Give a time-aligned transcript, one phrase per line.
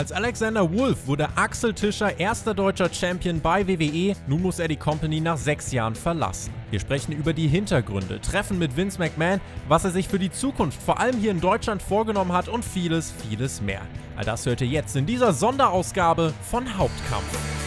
[0.00, 4.16] Als Alexander Wolf wurde Axel Tischer erster deutscher Champion bei WWE.
[4.26, 6.54] Nun muss er die Company nach sechs Jahren verlassen.
[6.70, 10.82] Wir sprechen über die Hintergründe, Treffen mit Vince McMahon, was er sich für die Zukunft
[10.82, 13.82] vor allem hier in Deutschland vorgenommen hat und vieles, vieles mehr.
[14.16, 17.59] All das hört ihr jetzt in dieser Sonderausgabe von Hauptkampf.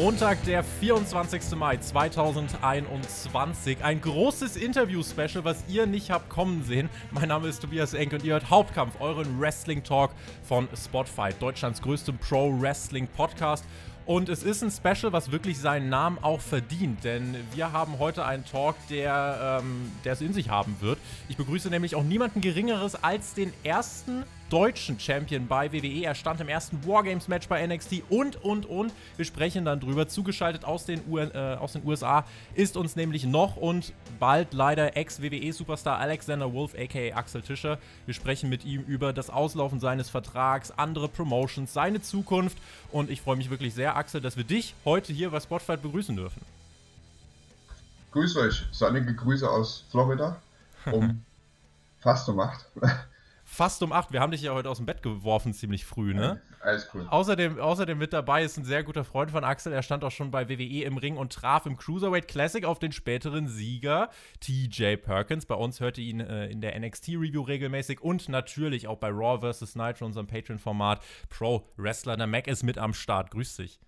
[0.00, 1.56] Montag, der 24.
[1.56, 3.82] Mai 2021.
[3.82, 6.88] Ein großes Interview-Special, was ihr nicht habt kommen sehen.
[7.10, 10.12] Mein Name ist Tobias Enk und ihr hört Hauptkampf, euren Wrestling-Talk
[10.44, 13.64] von Spotify, Deutschlands größtem Pro-Wrestling-Podcast.
[14.06, 18.24] Und es ist ein Special, was wirklich seinen Namen auch verdient, denn wir haben heute
[18.24, 21.00] einen Talk, der, ähm, der es in sich haben wird.
[21.28, 26.04] Ich begrüße nämlich auch niemanden Geringeres als den ersten deutschen Champion bei WWE.
[26.04, 28.92] Er stand im ersten Wargames-Match bei NXT und, und, und.
[29.16, 30.08] Wir sprechen dann drüber.
[30.08, 34.96] Zugeschaltet aus den, U äh, aus den USA ist uns nämlich noch und bald leider
[34.96, 37.78] Ex-WWE-Superstar Alexander Wolf, aka Axel Tischer.
[38.06, 42.58] Wir sprechen mit ihm über das Auslaufen seines Vertrags, andere Promotions, seine Zukunft
[42.90, 46.16] und ich freue mich wirklich sehr, Axel, dass wir dich heute hier bei Spotfight begrüßen
[46.16, 46.40] dürfen.
[48.12, 50.40] Grüß euch, sonnige Grüße aus Florida
[50.86, 51.24] um
[52.00, 52.66] fast um 8
[53.58, 54.12] fast um 8.
[54.12, 56.40] Wir haben dich ja heute aus dem Bett geworfen, ziemlich früh, ne?
[56.60, 57.08] alles cool.
[57.10, 59.72] Außerdem, außerdem mit dabei ist ein sehr guter Freund von Axel.
[59.72, 62.92] Er stand auch schon bei WWE im Ring und traf im Cruiserweight Classic auf den
[62.92, 65.44] späteren Sieger TJ Perkins.
[65.44, 69.74] Bei uns hörte ihn äh, in der NXT-Review regelmäßig und natürlich auch bei Raw vs.
[69.74, 71.02] Nitro, unserem Patreon-Format.
[71.28, 73.32] Pro Wrestler, der Mac ist mit am Start.
[73.32, 73.80] Grüß dich.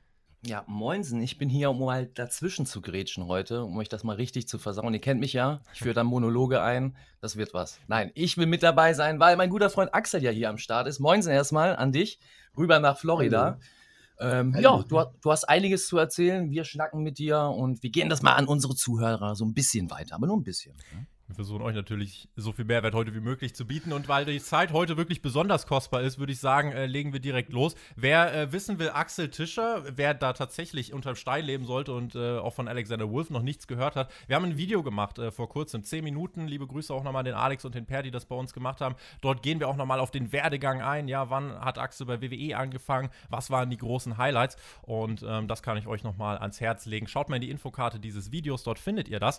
[0.46, 4.16] Ja, moinsen, ich bin hier, um mal dazwischen zu grätschen heute, um euch das mal
[4.16, 4.94] richtig zu versauen.
[4.94, 7.78] Ihr kennt mich ja, ich führe da Monologe ein, das wird was.
[7.88, 10.86] Nein, ich will mit dabei sein, weil mein guter Freund Axel ja hier am Start
[10.86, 10.98] ist.
[10.98, 12.20] Moinsen erstmal an dich,
[12.56, 13.58] rüber nach Florida.
[14.18, 18.08] Ähm, ja, du, du, hast einiges zu erzählen, wir schnacken mit dir und wir gehen
[18.08, 20.74] das mal an unsere Zuhörer so ein bisschen weiter, aber nur ein bisschen.
[20.94, 21.06] Ne?
[21.30, 23.92] Wir versuchen euch natürlich so viel Mehrwert heute wie möglich zu bieten.
[23.92, 27.20] Und weil die Zeit heute wirklich besonders kostbar ist, würde ich sagen, äh, legen wir
[27.20, 27.76] direkt los.
[27.94, 32.38] Wer äh, wissen will, Axel Tischer, wer da tatsächlich unterm Stein leben sollte und äh,
[32.38, 35.48] auch von Alexander Wolf noch nichts gehört hat, wir haben ein Video gemacht äh, vor
[35.48, 36.48] kurzem, zehn Minuten.
[36.48, 38.96] Liebe Grüße auch nochmal den Alex und den Per, die das bei uns gemacht haben.
[39.20, 41.06] Dort gehen wir auch nochmal auf den Werdegang ein.
[41.06, 43.08] Ja, wann hat Axel bei WWE angefangen?
[43.28, 44.56] Was waren die großen Highlights?
[44.82, 47.06] Und ähm, das kann ich euch nochmal ans Herz legen.
[47.06, 49.38] Schaut mal in die Infokarte dieses Videos, dort findet ihr das.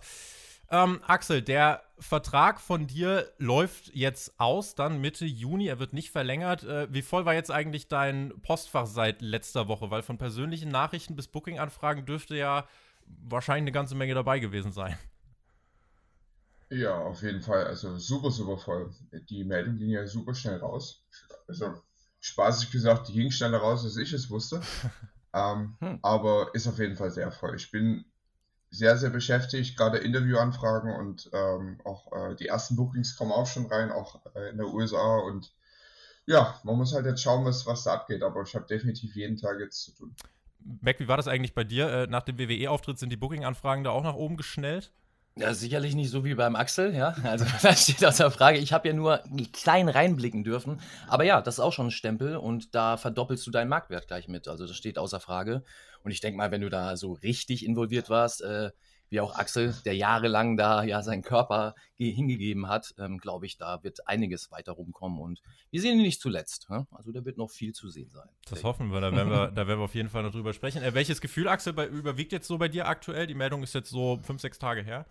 [0.69, 5.67] Ähm, Axel, der Vertrag von dir läuft jetzt aus, dann Mitte Juni.
[5.67, 6.63] Er wird nicht verlängert.
[6.63, 9.91] Äh, wie voll war jetzt eigentlich dein Postfach seit letzter Woche?
[9.91, 12.65] Weil von persönlichen Nachrichten bis Booking-Anfragen dürfte ja
[13.05, 14.97] wahrscheinlich eine ganze Menge dabei gewesen sein.
[16.71, 17.65] Ja, auf jeden Fall.
[17.65, 18.91] Also super, super voll.
[19.29, 21.05] Die Meldung ging ja super schnell raus.
[21.47, 21.73] Also
[22.21, 24.61] spaßig gesagt, die ging schneller raus, als ich es wusste.
[25.33, 25.99] ähm, hm.
[26.01, 27.55] Aber ist auf jeden Fall sehr voll.
[27.55, 28.05] Ich bin
[28.71, 33.67] sehr, sehr beschäftigt, gerade Interviewanfragen und ähm, auch äh, die ersten Bookings kommen auch schon
[33.67, 35.53] rein, auch äh, in der USA und
[36.25, 39.37] ja, man muss halt jetzt schauen, was, was da abgeht, aber ich habe definitiv jeden
[39.37, 40.15] Tag jetzt zu tun.
[40.79, 41.89] Mac, wie war das eigentlich bei dir?
[41.89, 44.93] Äh, nach dem WWE-Auftritt sind die Booking-Anfragen da auch nach oben geschnellt?
[45.37, 47.15] Ja, sicherlich nicht so wie beim Axel, ja.
[47.23, 48.57] Also das steht außer Frage.
[48.57, 49.21] Ich habe ja nur
[49.53, 50.81] klein reinblicken dürfen.
[51.07, 54.27] Aber ja, das ist auch schon ein Stempel und da verdoppelst du deinen Marktwert gleich
[54.27, 54.47] mit.
[54.47, 55.63] Also das steht außer Frage.
[56.03, 58.71] Und ich denke mal, wenn du da so richtig involviert warst, äh,
[59.11, 63.83] wie auch Axel, der jahrelang da ja seinen Körper hingegeben hat, ähm, glaube ich, da
[63.83, 65.19] wird einiges weiter rumkommen.
[65.19, 66.69] Und wir sehen ihn nicht zuletzt.
[66.69, 66.87] Ne?
[66.91, 68.29] Also da wird noch viel zu sehen sein.
[68.49, 69.01] Das hoffen wir.
[69.01, 70.81] Da werden wir, da werden wir auf jeden Fall noch drüber sprechen.
[70.81, 73.27] Äh, welches Gefühl, Axel, bei, überwiegt jetzt so bei dir aktuell?
[73.27, 75.05] Die Meldung ist jetzt so fünf, sechs Tage her.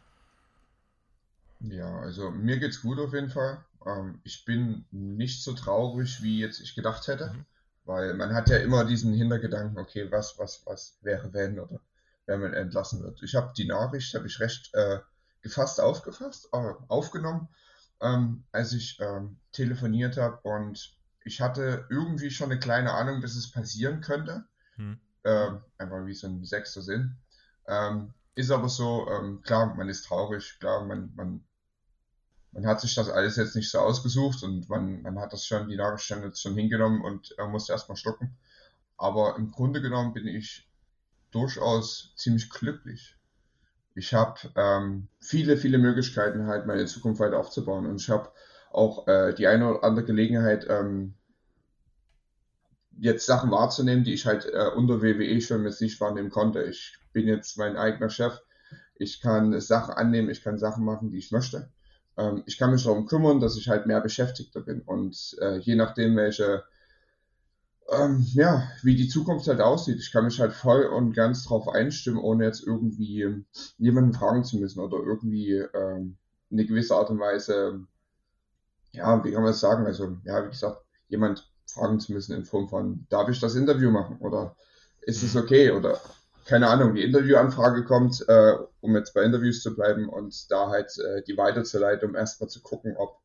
[1.61, 3.63] Ja, also mir geht's gut auf jeden Fall.
[3.87, 7.35] Ähm, ich bin nicht so traurig, wie jetzt ich gedacht hätte.
[7.35, 7.45] Mhm.
[7.91, 11.81] Weil man hat ja immer diesen Hintergedanken, okay, was, was, was wäre, wenn oder
[12.27, 13.21] wenn man entlassen wird.
[13.25, 15.01] Ich habe die Nachricht, habe ich recht äh,
[15.43, 17.49] gefasst aufgefasst, äh, aufgenommen,
[18.01, 23.35] ähm, als ich ähm, telefoniert habe und ich hatte irgendwie schon eine kleine Ahnung, dass
[23.35, 24.45] es passieren könnte.
[24.77, 25.01] Hm.
[25.25, 27.17] Ähm, einfach wie so ein sechster Sinn.
[27.67, 31.45] Ähm, ist aber so, ähm, klar, man ist traurig, klar, man, man
[32.53, 35.69] man hat sich das alles jetzt nicht so ausgesucht und man, man hat das schon,
[35.69, 38.37] die Nachricht jetzt schon hingenommen und er musste erstmal stocken.
[38.97, 40.69] Aber im Grunde genommen bin ich
[41.31, 43.17] durchaus ziemlich glücklich.
[43.95, 47.87] Ich habe ähm, viele, viele Möglichkeiten, halt meine Zukunft weiter aufzubauen.
[47.87, 48.31] Und ich habe
[48.73, 51.15] auch äh, die eine oder andere Gelegenheit, ähm,
[52.99, 56.63] jetzt Sachen wahrzunehmen, die ich halt äh, unter WWE schon jetzt nicht wahrnehmen konnte.
[56.65, 58.41] Ich bin jetzt mein eigener Chef.
[58.97, 61.71] Ich kann Sachen annehmen, ich kann Sachen machen, die ich möchte
[62.21, 64.83] ähm, ich kann mich darum kümmern, dass ich halt mehr Beschäftigter bin.
[64.83, 66.65] Und äh, je nachdem, welche
[67.91, 69.99] ähm, ja, wie die Zukunft halt aussieht.
[69.99, 73.45] Ich kann mich halt voll und ganz drauf einstimmen, ohne jetzt irgendwie
[73.79, 76.17] jemanden fragen zu müssen oder irgendwie ähm,
[76.51, 77.87] eine gewisse Art und Weise,
[78.93, 79.87] ja, wie kann man das sagen?
[79.87, 83.91] Also, ja, wie gesagt, jemand fragen zu müssen in Form von, darf ich das Interview
[83.91, 84.57] machen oder
[85.03, 86.01] ist es okay oder
[86.45, 90.97] keine Ahnung, die Interviewanfrage kommt, äh, um jetzt bei Interviews zu bleiben und da halt
[90.99, 93.21] äh, die weiterzuleiten, um erstmal zu gucken, ob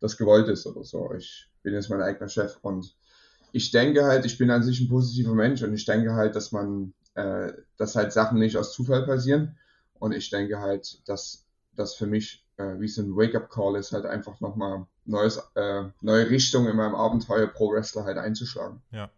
[0.00, 1.12] das gewollt ist oder so.
[1.14, 2.94] Ich bin jetzt mein eigener Chef und
[3.52, 6.52] ich denke halt, ich bin an sich ein positiver Mensch und ich denke halt, dass
[6.52, 9.56] man, äh, dass halt Sachen nicht aus Zufall passieren.
[9.98, 14.04] Und ich denke halt, dass das für mich äh, wie so ein Wake-up-Call ist, halt
[14.04, 18.82] einfach nochmal neues, äh, neue Richtung in meinem Abenteuer Pro Wrestler halt einzuschlagen.
[18.90, 19.10] Ja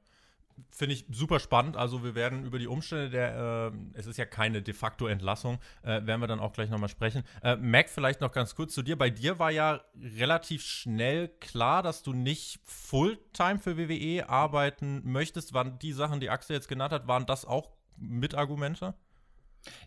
[0.70, 1.76] finde ich super spannend.
[1.76, 5.58] Also wir werden über die Umstände der, äh, es ist ja keine de facto Entlassung,
[5.82, 7.22] äh, werden wir dann auch gleich nochmal sprechen.
[7.42, 8.96] Äh, Mac, vielleicht noch ganz kurz zu dir.
[8.96, 15.54] Bei dir war ja relativ schnell klar, dass du nicht Fulltime für WWE arbeiten möchtest.
[15.54, 18.94] Waren die Sachen, die Axel jetzt genannt hat, waren das auch Mitargumente?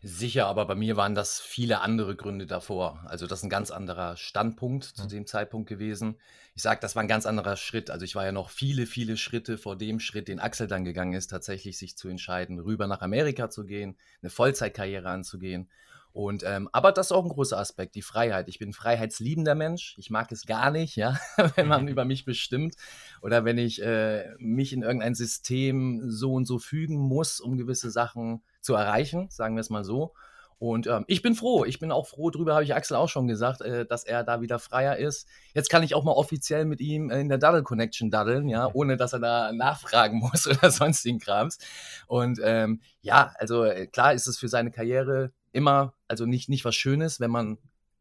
[0.04, 3.04] Sicher, aber bei mir waren das viele andere Gründe davor.
[3.06, 6.18] Also das ist ein ganz anderer Standpunkt zu dem Zeitpunkt gewesen.
[6.56, 7.90] Ich sage, das war ein ganz anderer Schritt.
[7.90, 11.14] Also ich war ja noch viele, viele Schritte vor dem Schritt, den Axel dann gegangen
[11.14, 15.70] ist, tatsächlich sich zu entscheiden, rüber nach Amerika zu gehen, eine Vollzeitkarriere anzugehen.
[16.14, 18.50] Und ähm, aber das ist auch ein großer Aspekt, die Freiheit.
[18.50, 19.96] Ich bin ein freiheitsliebender Mensch.
[19.98, 21.18] Ich mag es gar nicht, ja,
[21.56, 22.76] wenn man über mich bestimmt
[23.22, 27.92] oder wenn ich äh, mich in irgendein System so und so fügen muss, um gewisse
[27.92, 30.14] Sachen zu erreichen, sagen wir es mal so.
[30.62, 31.66] Und ähm, ich bin froh.
[31.66, 34.42] Ich bin auch froh drüber, habe ich Axel auch schon gesagt, äh, dass er da
[34.42, 35.28] wieder freier ist.
[35.56, 38.96] Jetzt kann ich auch mal offiziell mit ihm in der Daddle Connection daddeln, ja, ohne
[38.96, 41.58] dass er da nachfragen muss oder sonstigen Krams.
[42.06, 46.64] Und ähm, ja, also äh, klar ist es für seine Karriere immer, also nicht, nicht
[46.64, 47.58] was Schönes, wenn man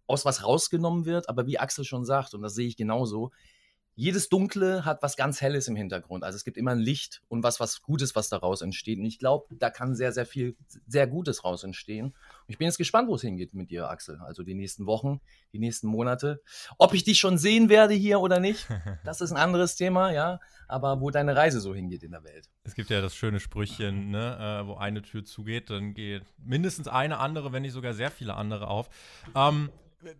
[0.06, 3.30] aus was rausgenommen wird, aber wie Axel schon sagt, und das sehe ich genauso,
[4.00, 6.24] jedes Dunkle hat was ganz Helles im Hintergrund.
[6.24, 8.98] Also es gibt immer ein Licht und was, was Gutes, was daraus entsteht.
[8.98, 10.56] Und ich glaube, da kann sehr, sehr viel,
[10.86, 12.06] sehr Gutes raus entstehen.
[12.06, 14.18] Und ich bin jetzt gespannt, wo es hingeht mit dir, Axel.
[14.24, 15.20] Also die nächsten Wochen,
[15.52, 16.40] die nächsten Monate.
[16.78, 18.68] Ob ich dich schon sehen werde hier oder nicht,
[19.04, 20.40] das ist ein anderes Thema, ja.
[20.66, 22.48] Aber wo deine Reise so hingeht in der Welt.
[22.64, 26.88] Es gibt ja das schöne Sprüchchen, ne, äh, wo eine Tür zugeht, dann geht mindestens
[26.88, 28.88] eine andere, wenn nicht sogar sehr viele andere auf.
[29.34, 29.68] Ähm,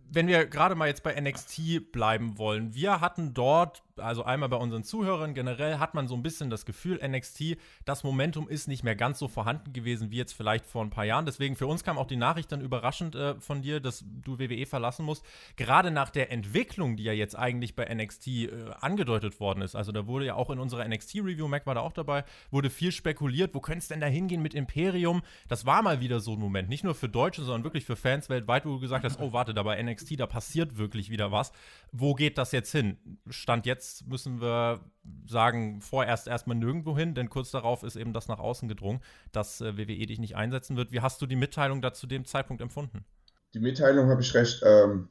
[0.09, 4.57] wenn wir gerade mal jetzt bei NXT bleiben wollen, wir hatten dort also einmal bei
[4.57, 8.83] unseren Zuhörern generell hat man so ein bisschen das Gefühl, NXT, das Momentum ist nicht
[8.83, 11.25] mehr ganz so vorhanden gewesen wie jetzt vielleicht vor ein paar Jahren.
[11.25, 14.65] Deswegen für uns kam auch die Nachricht dann überraschend äh, von dir, dass du WWE
[14.65, 15.23] verlassen musst.
[15.55, 18.49] Gerade nach der Entwicklung, die ja jetzt eigentlich bei NXT äh,
[18.79, 19.75] angedeutet worden ist.
[19.75, 22.91] Also da wurde ja auch in unserer NXT-Review, Mac war da auch dabei, wurde viel
[22.91, 25.21] spekuliert, wo könnte es denn da hingehen mit Imperium?
[25.47, 28.29] Das war mal wieder so ein Moment, nicht nur für Deutsche, sondern wirklich für Fans
[28.29, 31.51] weltweit, wo du gesagt hast, oh warte, da bei NXT, da passiert wirklich wieder was.
[31.91, 32.97] Wo geht das jetzt hin?
[33.29, 34.79] Stand jetzt jetzt müssen wir
[35.27, 39.01] sagen, vorerst erstmal nirgendwo hin, denn kurz darauf ist eben das nach außen gedrungen,
[39.31, 40.91] dass äh, WWE dich nicht einsetzen wird.
[40.91, 43.05] Wie hast du die Mitteilung da zu dem Zeitpunkt empfunden?
[43.53, 45.09] Die Mitteilung habe ich recht ähm,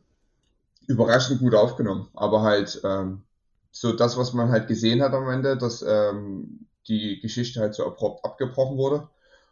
[0.87, 3.23] überraschend gut aufgenommen, aber halt ähm,
[3.71, 7.87] so das, was man halt gesehen hat am Ende, dass ähm, die Geschichte halt so
[7.87, 9.09] abrupt abgebrochen wurde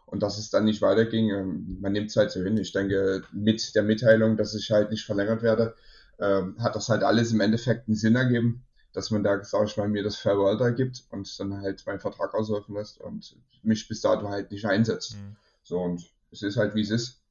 [0.06, 1.30] und dass es dann nicht weiterging.
[1.30, 2.56] Ähm, man nimmt es halt so hin.
[2.56, 5.74] Ich denke, mit der Mitteilung, dass ich halt nicht verlängert werde,
[6.18, 9.76] ähm, hat das halt alles im Endeffekt einen Sinn ergeben dass man da, sag ich
[9.76, 13.88] mal, mir das Farewell da gibt und dann halt meinen Vertrag auslaufen lässt und mich
[13.88, 15.16] bis dato halt nicht einsetzt.
[15.16, 15.36] Mhm.
[15.62, 17.22] So, und es ist halt, wie es ist.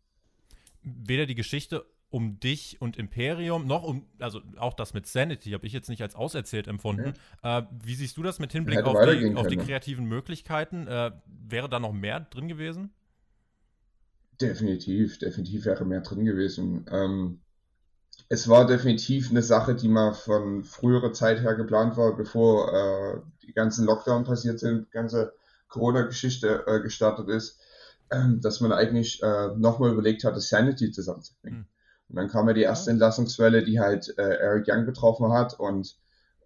[0.84, 5.66] Weder die Geschichte um dich und Imperium, noch um, also auch das mit Sanity habe
[5.68, 7.14] ich jetzt nicht als auserzählt empfunden.
[7.44, 7.60] Ja.
[7.60, 10.88] Äh, wie siehst du das mit Hinblick auf die, auf die, kreativen Möglichkeiten?
[10.88, 12.92] Äh, wäre da noch mehr drin gewesen?
[14.40, 16.86] Definitiv, definitiv wäre mehr drin gewesen.
[16.92, 17.42] Ähm,
[18.30, 23.46] es war definitiv eine Sache, die mal von früherer Zeit her geplant war, bevor äh,
[23.46, 25.34] die ganzen Lockdown passiert sind, die ganze
[25.70, 27.60] Corona-Geschichte äh, gestartet ist,
[28.12, 31.60] ähm, dass man eigentlich äh, nochmal überlegt hatte, Sanity zusammenzubringen.
[31.60, 31.66] Mhm.
[32.10, 35.98] Und dann kam ja die erste Entlassungswelle, die halt äh, Eric Young betroffen hat und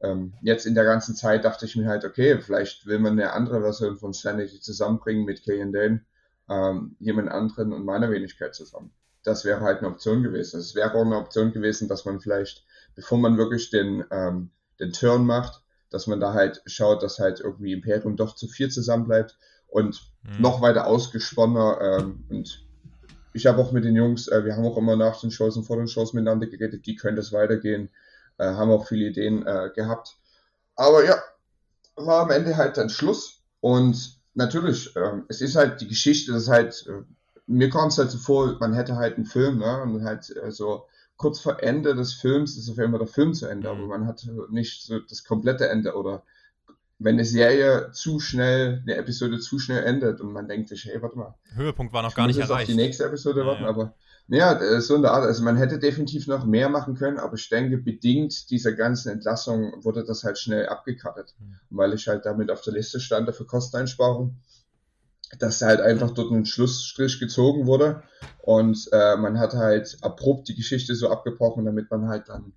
[0.02, 3.34] ähm, jetzt in der ganzen Zeit dachte ich mir halt, okay, vielleicht will man eine
[3.34, 6.04] andere Version von Sanity zusammenbringen mit Killian Dane,
[6.50, 8.92] ähm, jemand anderen und meiner Wenigkeit zusammen
[9.24, 10.60] das wäre halt eine Option gewesen.
[10.60, 14.50] Es wäre auch eine Option gewesen, dass man vielleicht, bevor man wirklich den, ähm,
[14.80, 18.70] den Turn macht, dass man da halt schaut, dass halt irgendwie Imperium doch zu viel
[18.70, 19.38] zusammen bleibt
[19.68, 20.42] und mhm.
[20.42, 21.80] noch weiter ausgesponnener.
[21.82, 22.66] Ähm, und
[23.34, 25.64] ich habe auch mit den Jungs, äh, wir haben auch immer nach den Shows und
[25.64, 27.90] vor den Shows miteinander geredet, wie könnte es weitergehen,
[28.38, 30.18] äh, haben auch viele Ideen äh, gehabt.
[30.76, 31.22] Aber ja,
[31.96, 36.44] war am Ende halt dann Schluss und natürlich, ähm, es ist halt die Geschichte, das
[36.44, 37.04] ist halt äh,
[37.48, 39.82] mir kommt es halt so vor, man hätte halt einen Film, ne?
[39.82, 40.86] Und halt äh, so
[41.18, 43.78] kurz vor Ende des Films ist auf einmal der Film zu Ende, mhm.
[43.78, 46.24] aber man hat nicht so das komplette Ende oder
[46.98, 51.02] wenn eine Serie zu schnell, eine Episode zu schnell endet und man denkt sich, hey,
[51.02, 51.36] warte mal.
[51.56, 52.70] Höhepunkt war noch gar nicht erreicht.
[52.70, 53.70] auf die nächste Episode ja, warten, ja.
[53.70, 53.96] aber
[54.28, 55.26] ja, so in der Art.
[55.26, 59.74] Also man hätte definitiv noch mehr machen können, aber ich denke, bedingt dieser ganzen Entlassung
[59.84, 61.36] wurde das halt schnell abgekartet.
[61.40, 61.56] Mhm.
[61.70, 64.38] weil ich halt damit auf der Liste stand für Kosteneinsparung,
[65.40, 68.04] dass halt einfach dort ein Schlussstrich gezogen wurde
[68.40, 72.54] und äh, man hat halt abrupt die Geschichte so abgebrochen, damit man halt dann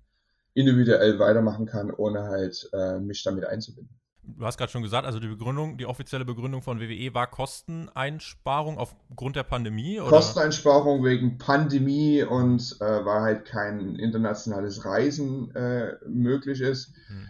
[0.53, 5.19] individuell weitermachen kann, ohne halt äh, mich damit einzubinden du hast gerade schon gesagt, also
[5.19, 9.99] die Begründung, die offizielle Begründung von WWE war Kosteneinsparung aufgrund der Pandemie?
[9.99, 10.09] Oder?
[10.09, 16.93] Kosteneinsparung wegen Pandemie und äh, weil halt kein internationales Reisen äh, möglich ist.
[17.07, 17.29] Hm.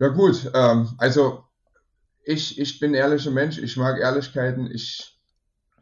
[0.00, 1.44] Ja gut, ähm, also
[2.24, 4.70] ich, ich bin ein ehrlicher Mensch, ich mag Ehrlichkeiten.
[4.70, 5.18] Ich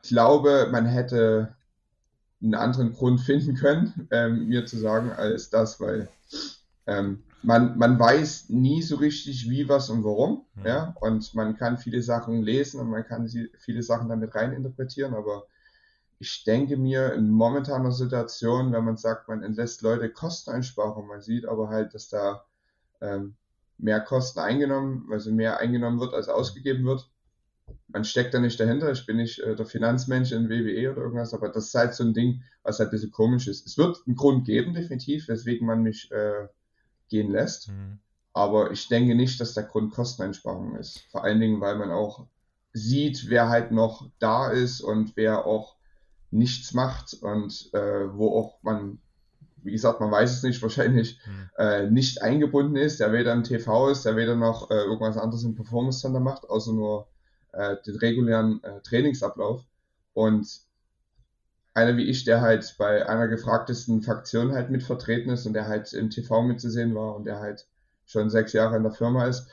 [0.03, 1.55] glaube, man hätte
[2.43, 6.09] einen anderen Grund finden können, ähm, mir zu sagen, als das, weil
[6.87, 10.47] ähm, man, man weiß nie so richtig, wie, was und warum.
[10.55, 10.67] Mhm.
[10.67, 10.95] Ja?
[11.01, 15.45] Und man kann viele Sachen lesen und man kann viele Sachen damit reininterpretieren, aber
[16.19, 21.47] ich denke mir in momentaner Situation, wenn man sagt, man entlässt Leute Kosteneinsparungen, man sieht
[21.47, 22.45] aber halt, dass da
[23.01, 23.35] ähm,
[23.83, 27.11] mehr Kosten eingenommen, also mehr eingenommen wird, als ausgegeben wird.
[27.89, 28.91] Man steckt da nicht dahinter.
[28.93, 32.05] Ich bin nicht äh, der Finanzmensch in WWE oder irgendwas, aber das ist halt so
[32.05, 33.67] ein Ding, was halt ein bisschen komisch ist.
[33.67, 36.47] Es wird einen Grund geben, definitiv, weswegen man mich äh,
[37.09, 37.69] gehen lässt.
[37.69, 37.99] Mhm.
[38.33, 41.01] Aber ich denke nicht, dass der Grund Kosteneinsparung ist.
[41.11, 42.27] Vor allen Dingen, weil man auch
[42.73, 45.77] sieht, wer halt noch da ist und wer auch
[46.31, 48.99] nichts macht und äh, wo auch man,
[49.63, 51.51] wie gesagt, man weiß es nicht, wahrscheinlich mhm.
[51.57, 55.45] äh, nicht eingebunden ist, der weder im TV ist, der weder noch äh, irgendwas anderes
[55.45, 57.09] im Performance Center macht, außer nur
[57.53, 59.65] äh, den regulären äh, Trainingsablauf.
[60.15, 60.61] Und
[61.75, 65.69] einer wie ich, der halt bei einer gefragtesten Faktion halt mit vertreten ist und der
[65.69, 67.67] halt im TV mitzusehen war und der halt
[68.05, 69.49] schon sechs Jahre in der Firma ist,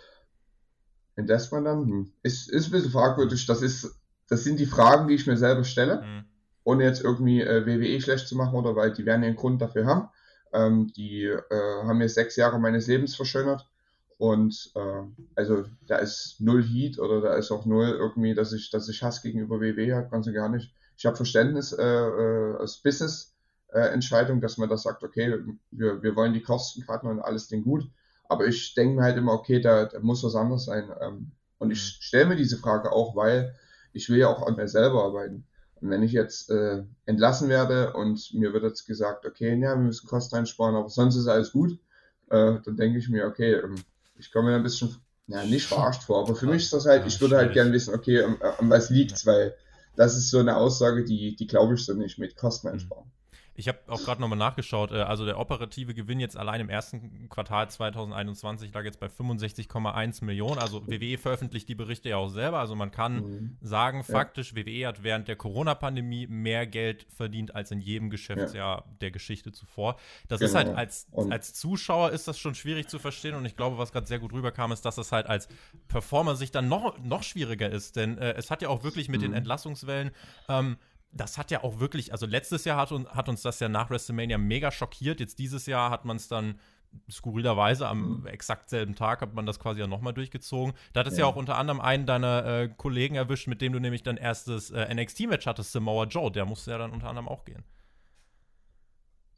[1.15, 1.85] entlässt man dann?
[1.85, 2.11] Hm.
[2.23, 3.45] Ist, ist ein bisschen fragwürdig.
[3.45, 6.25] Das ist, das sind die Fragen, die ich mir selber stelle, mhm.
[6.63, 9.85] Ohne jetzt irgendwie äh, WWE schlecht zu machen oder weil die werden einen Grund dafür
[9.85, 10.09] haben.
[10.53, 13.67] Ähm, die äh, haben mir sechs Jahre meines Lebens verschönert.
[14.17, 15.03] Und äh,
[15.35, 19.01] also da ist null Heat oder da ist auch null irgendwie, dass ich, dass ich
[19.01, 24.39] Hass gegenüber WWE habe, ganz und gar nicht ich habe Verständnis äh, äh, als Business-Entscheidung,
[24.39, 25.33] äh, dass man da sagt, okay,
[25.71, 27.89] wir, wir wollen die Kosten cutten und alles Ding gut.
[28.27, 30.91] Aber ich denke mir halt immer, okay, da, da muss was anderes sein.
[30.99, 32.01] Ähm, und ich mhm.
[32.01, 33.55] stelle mir diese Frage auch, weil
[33.93, 35.47] ich will ja auch an mir selber arbeiten.
[35.81, 39.77] Und wenn ich jetzt äh, entlassen werde und mir wird jetzt gesagt, okay, ja, wir
[39.77, 41.79] müssen Kosten einsparen, aber sonst ist alles gut,
[42.29, 43.75] äh, dann denke ich mir, okay, ähm,
[44.15, 44.95] ich komme mir ein bisschen,
[45.27, 47.93] ja, nicht verarscht vor, aber für mich ist das halt, ich würde halt gerne wissen,
[47.93, 49.55] okay, an, an was liegt's, weil
[49.95, 53.12] das ist so eine Aussage, die, die glaube ich so nicht mit Kosteneinsparung.
[53.59, 54.93] Ich habe auch gerade nochmal nachgeschaut.
[54.93, 60.23] Äh, also der operative Gewinn jetzt allein im ersten Quartal 2021 lag jetzt bei 65,1
[60.23, 60.59] Millionen.
[60.59, 62.59] Also WWE veröffentlicht die Berichte ja auch selber.
[62.59, 63.57] Also man kann mhm.
[63.61, 64.65] sagen, faktisch, ja.
[64.65, 68.95] WWE hat während der Corona-Pandemie mehr Geld verdient als in jedem Geschäftsjahr ja.
[69.01, 69.97] der Geschichte zuvor.
[70.29, 70.49] Das genau.
[70.49, 73.35] ist halt als, als Zuschauer ist das schon schwierig zu verstehen.
[73.35, 75.49] Und ich glaube, was gerade sehr gut rüberkam, ist, dass das halt als
[75.89, 77.97] Performer sich dann noch, noch schwieriger ist.
[77.97, 79.25] Denn äh, es hat ja auch wirklich mit mhm.
[79.25, 80.11] den Entlassungswellen
[80.47, 80.77] ähm,
[81.11, 84.37] das hat ja auch wirklich, also letztes Jahr hat, hat, uns das ja nach WrestleMania
[84.37, 85.19] mega schockiert.
[85.19, 86.59] Jetzt dieses Jahr hat man es dann
[87.09, 88.27] skurrilerweise am mhm.
[88.27, 90.73] exakt selben Tag hat man das quasi ja nochmal durchgezogen.
[90.93, 91.25] Da hat es ja.
[91.25, 91.25] ja.
[91.27, 94.93] auch unter anderem einen deiner äh, Kollegen erwischt, mit dem du nämlich dein erstes äh,
[94.93, 96.31] NXT-Match hattest, Samoa Joe.
[96.31, 97.63] Der musste ja dann unter anderem auch gehen.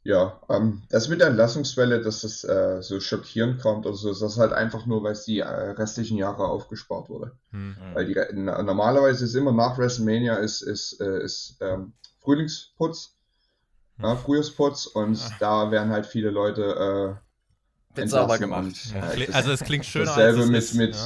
[0.04, 4.36] Ja, ähm, das mit der Entlassungswelle, dass das äh, so schockierend kommt, also ist das
[4.36, 7.32] halt einfach nur, weil es die äh, restlichen Jahre aufgespart wurde.
[7.50, 7.76] Hm.
[7.94, 13.14] Weil die normalerweise ist immer nach WrestleMania ist, ist, äh, ist ähm, Frühlingsputz,
[13.98, 14.04] hm.
[14.04, 15.38] ja, Frühjahrsputz und Ach.
[15.38, 17.20] da werden halt viele Leute
[17.94, 18.64] äh, sauber gemacht.
[18.64, 20.96] Und, ja, also es klingt schöner dasselbe als es mit, ist, mit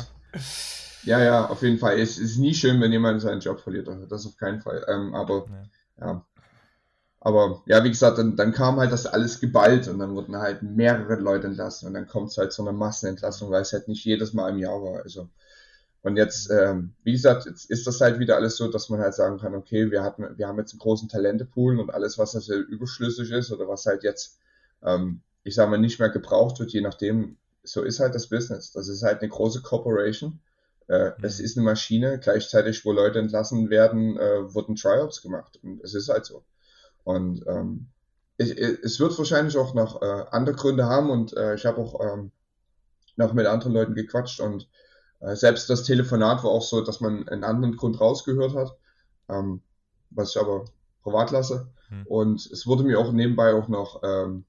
[1.05, 1.19] ja.
[1.19, 1.25] ja.
[1.25, 1.99] ja, auf jeden Fall.
[2.01, 3.91] Es ist nie schön, wenn jemand seinen Job verliert.
[4.09, 4.87] Das auf keinen Fall.
[4.89, 5.45] Ähm, aber
[6.01, 6.25] ja
[7.27, 10.63] aber ja, wie gesagt, dann, dann kam halt das alles geballt und dann wurden halt
[10.63, 14.05] mehrere Leute entlassen und dann kommt es halt zu einer Massenentlassung, weil es halt nicht
[14.05, 15.03] jedes Mal im Jahr war.
[15.03, 15.29] Also
[16.03, 19.15] und jetzt, ähm, wie gesagt, jetzt ist das halt wieder alles so, dass man halt
[19.15, 22.55] sagen kann, okay, wir hatten, wir haben jetzt einen großen Talentepool und alles, was also
[22.55, 24.39] überschlüssig ist oder was halt jetzt,
[24.85, 28.71] ähm, ich sage mal, nicht mehr gebraucht wird, je nachdem, so ist halt das Business.
[28.71, 30.39] Das ist halt eine große Corporation.
[30.87, 31.25] Äh, mhm.
[31.25, 32.21] Es ist eine Maschine.
[32.21, 35.59] Gleichzeitig, wo Leute entlassen werden, äh, wurden Tryouts gemacht.
[35.65, 36.45] Und es ist halt so.
[37.07, 37.87] Und ähm,
[38.37, 42.01] ich, es wird wahrscheinlich auch noch äh, andere Gründe haben und äh, ich habe auch
[42.01, 42.33] ähm,
[43.15, 44.69] noch mit anderen Leuten gequatscht und
[45.21, 48.77] äh, selbst das Telefonat war auch so, dass man einen anderen Grund rausgehört hat,
[49.29, 49.63] ähm,
[50.11, 50.65] was ich aber
[51.05, 51.73] privat lasse.
[51.91, 52.09] Hm.
[52.09, 54.45] Und es wurde mir auch nebenbei auch noch ähm,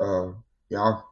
[0.00, 0.32] äh,
[0.68, 1.04] ja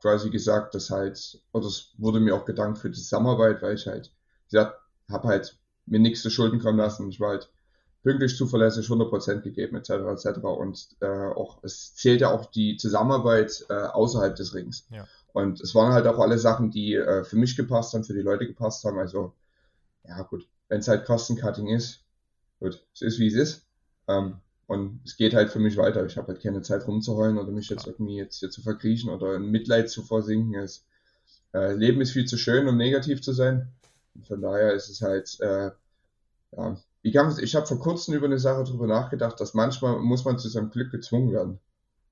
[0.00, 3.88] quasi gesagt, dass halt, oder es wurde mir auch gedankt für die Zusammenarbeit, weil ich
[3.88, 4.14] halt,
[4.48, 4.78] gesagt,
[5.10, 7.08] habe halt mir nichts zu Schulden kommen lassen.
[7.08, 7.50] Ich war halt
[8.04, 10.38] pünktlich, zuverlässig, 100% gegeben, etc., etc.
[10.44, 14.86] Und äh, auch, es zählt ja auch die Zusammenarbeit äh, außerhalb des Rings.
[14.90, 15.08] Ja.
[15.32, 18.20] Und es waren halt auch alle Sachen, die äh, für mich gepasst haben, für die
[18.20, 18.98] Leute gepasst haben.
[18.98, 19.32] Also,
[20.06, 22.04] ja gut, wenn es halt Cost Cutting ist,
[22.60, 23.66] gut, es ist wie es ist.
[24.06, 26.04] Ähm, und es geht halt für mich weiter.
[26.04, 29.34] Ich habe halt keine Zeit rumzuheulen oder mich jetzt irgendwie jetzt hier zu verkriechen oder
[29.34, 30.54] in Mitleid zu versinken.
[30.54, 30.84] Es,
[31.54, 33.72] äh, Leben ist viel zu schön, um negativ zu sein.
[34.14, 35.70] Und von daher ist es halt, äh,
[36.52, 40.24] ja, wie kann ich habe vor kurzem über eine Sache drüber nachgedacht, dass manchmal muss
[40.24, 41.60] man zu seinem Glück gezwungen werden.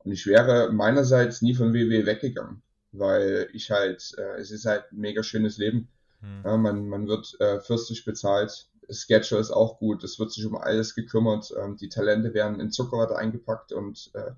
[0.04, 2.60] Und ich wäre meinerseits nie von WWE weggegangen,
[2.92, 5.88] weil ich halt, äh, es ist halt ein mega schönes Leben.
[6.20, 6.42] Hm.
[6.44, 10.56] Ja, man, man wird äh, fürstlich bezahlt, Schedule ist auch gut, es wird sich um
[10.56, 14.32] alles gekümmert, ähm, die Talente werden in Zuckerwatte eingepackt und äh,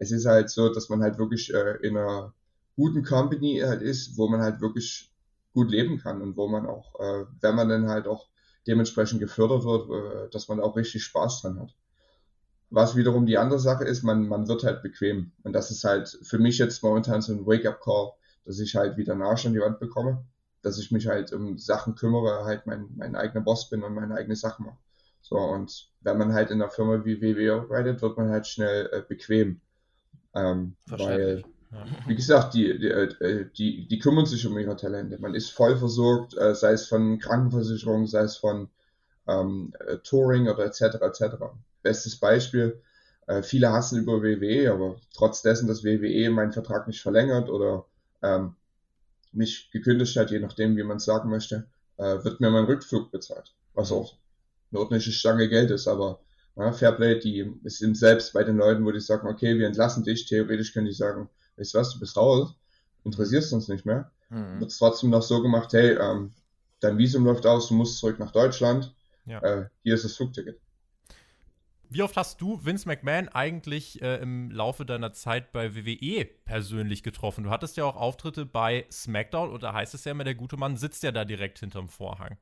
[0.00, 2.34] es ist halt so, dass man halt wirklich äh, in einer
[2.74, 5.12] guten Company halt ist, wo man halt wirklich
[5.54, 8.26] gut leben kann und wo man auch, äh, wenn man dann halt auch
[8.70, 11.74] dementsprechend gefördert wird, äh, dass man auch richtig Spaß dran hat.
[12.70, 15.32] Was wiederum die andere Sache ist, man, man wird halt bequem.
[15.42, 18.12] Und das ist halt für mich jetzt momentan so ein Wake-up-Call,
[18.44, 20.24] dass ich halt wieder Arsch an die Wand bekomme
[20.62, 24.14] dass ich mich halt um Sachen kümmere, halt mein, mein eigener Boss bin und meine
[24.14, 24.78] eigenen Sachen mache.
[25.22, 28.88] So, und wenn man halt in einer Firma wie WW arbeitet, wird man halt schnell
[28.92, 29.60] äh, bequem.
[30.34, 31.86] Ähm, weil, ja.
[32.06, 35.18] wie gesagt, die, die, äh, die, die kümmern sich um ihre Talente.
[35.18, 38.68] Man ist voll versorgt, äh, sei es von Krankenversicherung, sei es von
[39.26, 40.82] ähm, äh, Touring oder etc.
[41.00, 41.36] etc.
[41.82, 42.80] Bestes Beispiel,
[43.26, 47.86] äh, viele hassen über WWE, aber trotz dessen, dass WWE meinen Vertrag nicht verlängert oder
[48.22, 48.56] ähm,
[49.32, 53.10] mich gekündigt hat, je nachdem, wie man es sagen möchte, äh, wird mir mein Rückflug
[53.12, 53.54] bezahlt.
[53.74, 54.16] Was auch
[54.70, 56.20] eine ordentliche Stange Geld ist, aber
[56.56, 60.26] ja, Fairplay, die sind selbst bei den Leuten, wo die sagen, okay, wir entlassen dich,
[60.26, 62.54] theoretisch können die sagen, weißt du was, du bist raus,
[63.04, 64.10] interessierst uns nicht mehr.
[64.28, 64.60] Mhm.
[64.60, 66.32] Wird es trotzdem noch so gemacht, hey, ähm,
[66.80, 68.94] dein Visum läuft aus, du musst zurück nach Deutschland,
[69.26, 69.40] ja.
[69.40, 70.60] äh, hier ist das Flugticket.
[71.92, 77.02] Wie oft hast du Vince McMahon eigentlich äh, im Laufe deiner Zeit bei WWE persönlich
[77.02, 77.42] getroffen?
[77.42, 80.56] Du hattest ja auch Auftritte bei SmackDown und da heißt es ja immer, der gute
[80.56, 82.38] Mann sitzt ja da direkt hinterm Vorhang.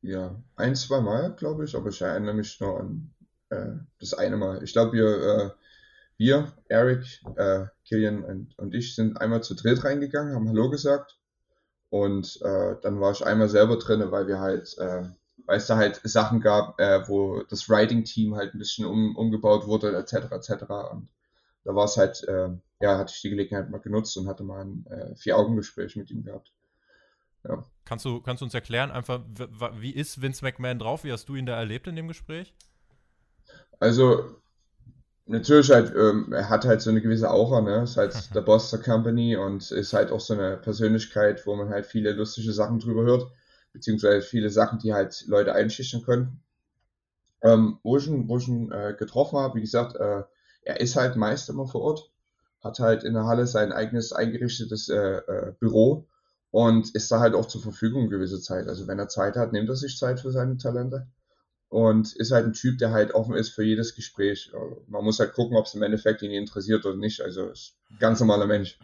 [0.00, 3.10] Ja, ein, zwei Mal, glaube ich, aber ich erinnere mich nur an
[3.50, 4.62] äh, das eine Mal.
[4.62, 5.50] Ich glaube, wir, äh,
[6.22, 7.04] wir, Eric,
[7.36, 11.18] äh, Killian und, und, ich sind einmal zu dritt reingegangen, haben Hallo gesagt
[11.90, 15.02] und äh, dann war ich einmal selber drin, weil wir halt äh,
[15.46, 19.66] weil es da halt Sachen gab, äh, wo das Writing-Team halt ein bisschen um, umgebaut
[19.66, 20.30] wurde, etc.
[20.32, 20.62] etc.
[20.90, 21.08] Und
[21.64, 22.48] da war es halt, äh,
[22.80, 26.22] ja, hatte ich die Gelegenheit mal genutzt und hatte mal ein äh, Vier-Augen-Gespräch mit ihm
[26.22, 26.52] gehabt.
[27.44, 27.64] Ja.
[27.84, 29.20] Kannst, du, kannst du uns erklären, einfach,
[29.80, 31.02] wie ist Vince McMahon drauf?
[31.02, 32.54] Wie hast du ihn da erlebt in dem Gespräch?
[33.80, 34.36] Also,
[35.26, 37.82] natürlich halt, ähm, er hat halt so eine gewisse Aura, ne?
[37.82, 38.34] Ist halt mhm.
[38.34, 42.12] der Boss der Company und ist halt auch so eine Persönlichkeit, wo man halt viele
[42.12, 43.30] lustige Sachen drüber hört
[43.72, 46.40] beziehungsweise viele Sachen, die halt Leute einschüchtern können.
[47.42, 50.22] Ähm, wo ich ihn, wo ich ihn äh, getroffen habe, wie gesagt, äh,
[50.62, 52.10] er ist halt meist immer vor Ort,
[52.62, 56.06] hat halt in der Halle sein eigenes eingerichtetes äh, äh, Büro
[56.52, 58.68] und ist da halt auch zur Verfügung gewisse Zeit.
[58.68, 61.08] Also wenn er Zeit hat, nimmt er sich Zeit für seine Talente
[61.72, 64.52] und ist halt ein Typ, der halt offen ist für jedes Gespräch.
[64.88, 67.22] Man muss halt gucken, ob es im Endeffekt ihn interessiert oder nicht.
[67.22, 68.78] Also ist ein ganz normaler Mensch.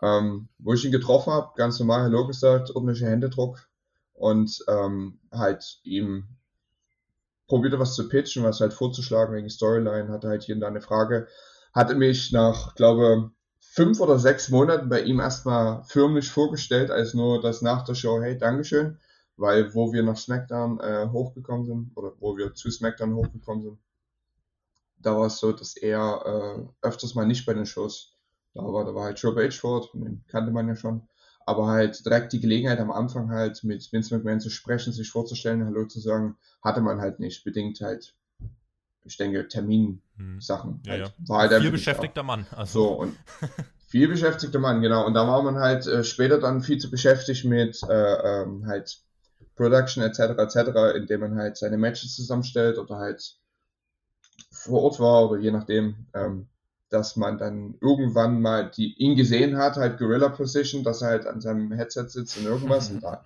[0.00, 3.68] Ähm, wo ich ihn getroffen habe, ganz normal Hallo gesagt, ordentlicher Händedruck,
[4.14, 6.28] und ähm, halt ihm
[7.48, 10.80] probierte was zu pitchen, was halt vorzuschlagen wegen Storyline, hatte halt hier und da eine
[10.80, 11.26] Frage,
[11.74, 17.40] hatte mich nach, glaube fünf oder sechs Monaten bei ihm erstmal förmlich vorgestellt, als nur
[17.40, 18.98] das nach der Show, hey, Dankeschön,
[19.40, 23.78] weil wo wir nach SmackDown äh, hochgekommen sind, oder wo wir zu SmackDown hochgekommen sind,
[24.98, 28.16] da war es so, dass er äh, öfters mal nicht bei den Shows
[28.54, 28.84] da war.
[28.84, 31.08] Da war halt Triple H vor den kannte man ja schon
[31.50, 35.64] aber halt direkt die Gelegenheit am Anfang halt mit Vince McMahon zu sprechen, sich vorzustellen,
[35.64, 38.14] Hallo zu sagen, hatte man halt nicht, bedingt halt,
[39.04, 40.00] ich denke, Terminsachen.
[40.16, 40.80] Hm.
[40.84, 41.28] Ja, halt, ja.
[41.28, 42.46] War halt viel beschäftigter Mann.
[42.54, 42.80] Also.
[42.80, 43.16] So, und
[43.88, 45.06] viel beschäftigter Mann, genau.
[45.06, 49.02] Und da war man halt äh, später dann viel zu beschäftigt mit äh, ähm, halt
[49.56, 50.38] Production etc.
[50.38, 53.36] etc., indem man halt seine Matches zusammenstellt oder halt
[54.50, 56.06] vor Ort war oder je nachdem.
[56.14, 56.48] Ähm,
[56.90, 61.26] dass man dann irgendwann mal die, ihn gesehen hat, halt Gorilla Position, dass er halt
[61.26, 63.24] an seinem Headset sitzt und irgendwas und da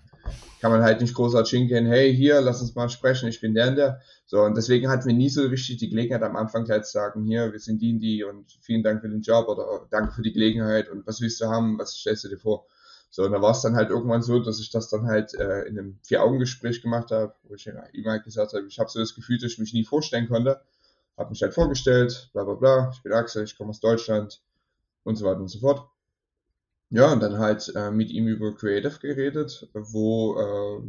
[0.60, 3.68] kann man halt nicht großartig hingehen, hey, hier, lass uns mal sprechen, ich bin der
[3.68, 4.00] und der.
[4.26, 7.24] So, und deswegen hatten wir nie so richtig die Gelegenheit am Anfang gleich zu sagen,
[7.24, 10.22] hier, wir sind die und die und vielen Dank für den Job oder danke für
[10.22, 12.66] die Gelegenheit und was willst du haben, was stellst du dir vor?
[13.14, 15.62] So, und da war es dann halt irgendwann so, dass ich das dann halt äh,
[15.62, 19.14] in einem Vier-Augen-Gespräch gemacht habe, wo ich ihm halt gesagt habe, ich habe so das
[19.14, 20.60] Gefühl, dass ich mich nie vorstellen konnte
[21.16, 24.42] habe mich halt vorgestellt, bla bla bla, ich bin Axel, ich komme aus Deutschland
[25.04, 25.88] und so weiter und so fort.
[26.90, 30.82] ja, und dann halt äh, mit ihm über Creative geredet, wo äh,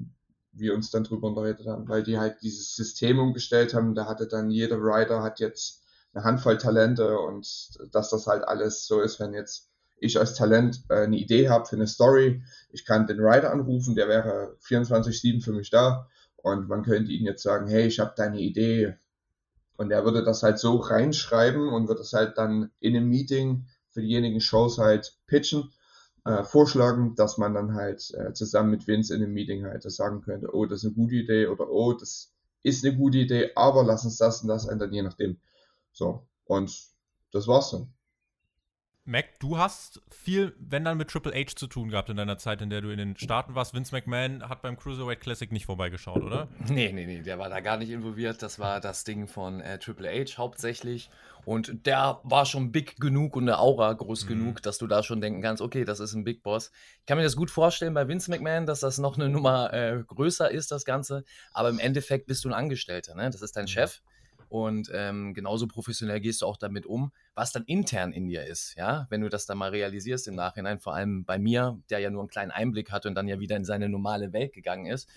[0.53, 3.95] wir uns dann drüber unterredet haben, weil die halt dieses System umgestellt haben.
[3.95, 5.83] Da hatte dann jeder Rider hat jetzt
[6.13, 10.83] eine Handvoll Talente und dass das halt alles so ist, wenn jetzt ich als Talent
[10.89, 15.41] äh, eine Idee habe für eine Story, ich kann den Rider anrufen, der wäre 24/7
[15.41, 18.95] für mich da und man könnte ihm jetzt sagen, hey, ich habe deine Idee
[19.77, 23.65] und er würde das halt so reinschreiben und würde das halt dann in einem Meeting
[23.89, 25.71] für diejenigen Shows halt pitchen
[26.25, 29.95] äh, vorschlagen, dass man dann halt äh, zusammen mit Vince in einem Meeting halt das
[29.95, 33.51] sagen könnte, oh, das ist eine gute Idee oder oh, das ist eine gute Idee,
[33.55, 35.37] aber lass uns das und das ändern, je nachdem.
[35.93, 36.75] So, und
[37.31, 37.94] das war's dann.
[39.07, 42.63] Mac, du hast viel, wenn dann mit Triple H zu tun gehabt in deiner Zeit,
[42.63, 43.75] in der du in den Staaten warst.
[43.75, 46.47] Vince McMahon hat beim Cruiserweight Classic nicht vorbeigeschaut, oder?
[46.67, 48.41] Nee, nee, nee, der war da gar nicht involviert.
[48.41, 51.11] Das war das Ding von äh, Triple H hauptsächlich.
[51.45, 54.29] Und der war schon big genug und eine Aura groß mhm.
[54.29, 56.71] genug, dass du da schon denken kannst, okay, das ist ein Big Boss.
[57.01, 60.03] Ich kann mir das gut vorstellen bei Vince McMahon, dass das noch eine Nummer äh,
[60.07, 61.23] größer ist, das Ganze.
[61.53, 63.29] Aber im Endeffekt bist du ein Angestellter, ne?
[63.29, 63.69] Das ist dein mhm.
[63.69, 64.01] Chef.
[64.49, 68.75] Und ähm, genauso professionell gehst du auch damit um, was dann intern in dir ist,
[68.75, 72.09] ja, wenn du das dann mal realisierst im Nachhinein, vor allem bei mir, der ja
[72.09, 75.09] nur einen kleinen Einblick hatte und dann ja wieder in seine normale Welt gegangen ist.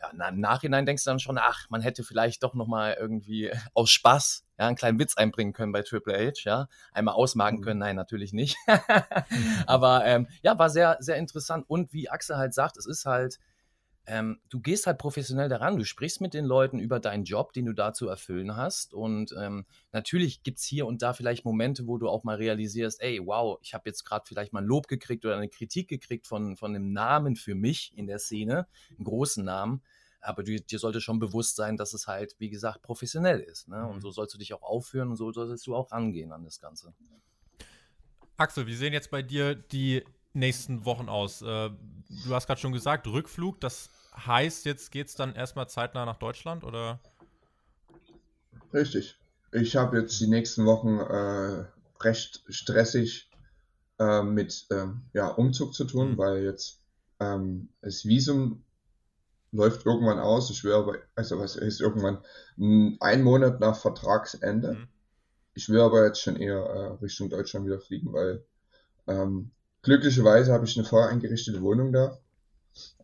[0.00, 3.90] Ja, im Nachhinein denkst du dann schon, ach, man hätte vielleicht doch nochmal irgendwie aus
[3.90, 7.62] Spaß ja, einen kleinen Witz einbringen können bei Triple H, ja, einmal ausmachen mhm.
[7.62, 8.56] können, nein, natürlich nicht.
[9.66, 13.38] Aber ähm, ja, war sehr, sehr interessant und wie Axel halt sagt, es ist halt,
[14.08, 17.66] ähm, du gehst halt professionell daran, du sprichst mit den Leuten über deinen Job, den
[17.66, 18.94] du da zu erfüllen hast.
[18.94, 23.02] Und ähm, natürlich gibt es hier und da vielleicht Momente, wo du auch mal realisierst,
[23.02, 26.26] ey, wow, ich habe jetzt gerade vielleicht mal ein Lob gekriegt oder eine Kritik gekriegt
[26.26, 29.82] von, von einem Namen für mich in der Szene, einen großen Namen.
[30.20, 33.68] Aber du, dir sollte schon bewusst sein, dass es halt, wie gesagt, professionell ist.
[33.68, 33.86] Ne?
[33.86, 34.00] Und mhm.
[34.00, 36.94] so sollst du dich auch aufführen und so solltest du auch rangehen an das Ganze.
[38.36, 41.42] Axel, wie sehen jetzt bei dir die nächsten Wochen aus?
[41.42, 41.70] Äh,
[42.24, 46.18] du hast gerade schon gesagt, Rückflug, das heißt, jetzt geht es dann erstmal zeitnah nach
[46.18, 47.00] Deutschland oder?
[48.72, 49.18] Richtig.
[49.52, 51.64] Ich habe jetzt die nächsten Wochen äh,
[52.02, 53.30] recht stressig
[53.98, 56.18] äh, mit ähm, ja, Umzug zu tun, mhm.
[56.18, 56.80] weil jetzt
[57.20, 58.62] ähm, das Visum
[59.52, 60.50] läuft irgendwann aus.
[60.50, 62.18] Ich will aber, also was ist irgendwann
[63.00, 64.74] ein Monat nach Vertragsende.
[64.74, 64.88] Mhm.
[65.54, 68.44] Ich will aber jetzt schon eher äh, Richtung Deutschland wieder fliegen, weil
[69.06, 69.50] ähm,
[69.82, 72.18] glücklicherweise habe ich eine voll eingerichtete Wohnung da.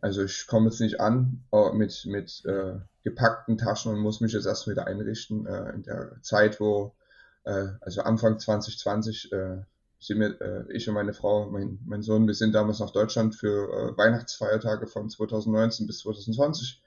[0.01, 4.33] Also ich komme jetzt nicht an äh, mit, mit äh, gepackten Taschen und muss mich
[4.33, 5.45] jetzt erst wieder einrichten.
[5.45, 6.95] Äh, in der Zeit, wo,
[7.43, 9.61] äh, also Anfang 2020, äh,
[9.99, 13.35] sind wir, äh, ich und meine Frau, mein, mein Sohn, wir sind damals nach Deutschland
[13.35, 16.81] für Weihnachtsfeiertage von 2019 bis 2020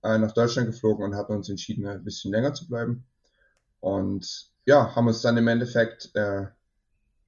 [0.00, 3.04] nach Deutschland geflogen und hatten uns entschieden, ein bisschen länger zu bleiben.
[3.80, 6.12] Und ja, haben uns dann im Endeffekt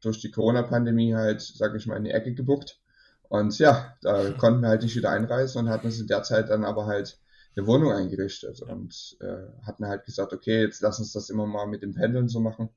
[0.01, 2.81] durch die Corona-Pandemie halt, sage ich mal, in die Ecke gebuckt
[3.31, 6.51] und ja, da konnten wir halt nicht wieder einreisen und hatten uns in der Zeit
[6.51, 7.17] dann aber halt
[7.55, 11.69] eine Wohnung eingerichtet und äh, hatten halt gesagt, okay, jetzt lass uns das immer mal
[11.69, 12.71] mit dem Pendeln so machen,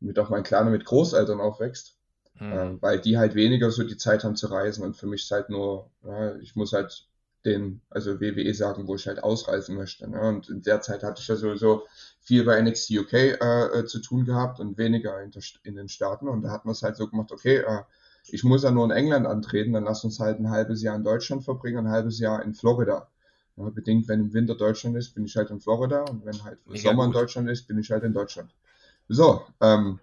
[0.00, 1.96] damit auch mein Kleiner mit Großeltern aufwächst,
[2.40, 2.52] mhm.
[2.52, 5.30] äh, weil die halt weniger so die Zeit haben zu reisen und für mich ist
[5.30, 7.06] halt nur, ja, ich muss halt
[7.44, 10.10] den, also WWE sagen, wo ich halt ausreisen möchte.
[10.10, 10.20] Ne?
[10.20, 11.86] Und in der Zeit hatte ich ja sowieso
[12.18, 15.88] viel bei NXT UK äh, äh, zu tun gehabt und weniger in, der, in den
[15.88, 17.82] Staaten und da hat man es halt so gemacht, okay, äh,
[18.26, 21.04] ich muss ja nur in England antreten, dann lass uns halt ein halbes Jahr in
[21.04, 23.08] Deutschland verbringen, ein halbes Jahr in Florida.
[23.56, 26.58] Ja, bedingt, wenn im Winter Deutschland ist, bin ich halt in Florida und wenn halt
[26.66, 27.14] Mega Sommer gut.
[27.14, 28.50] in Deutschland ist, bin ich halt in Deutschland.
[29.08, 30.00] So, ähm,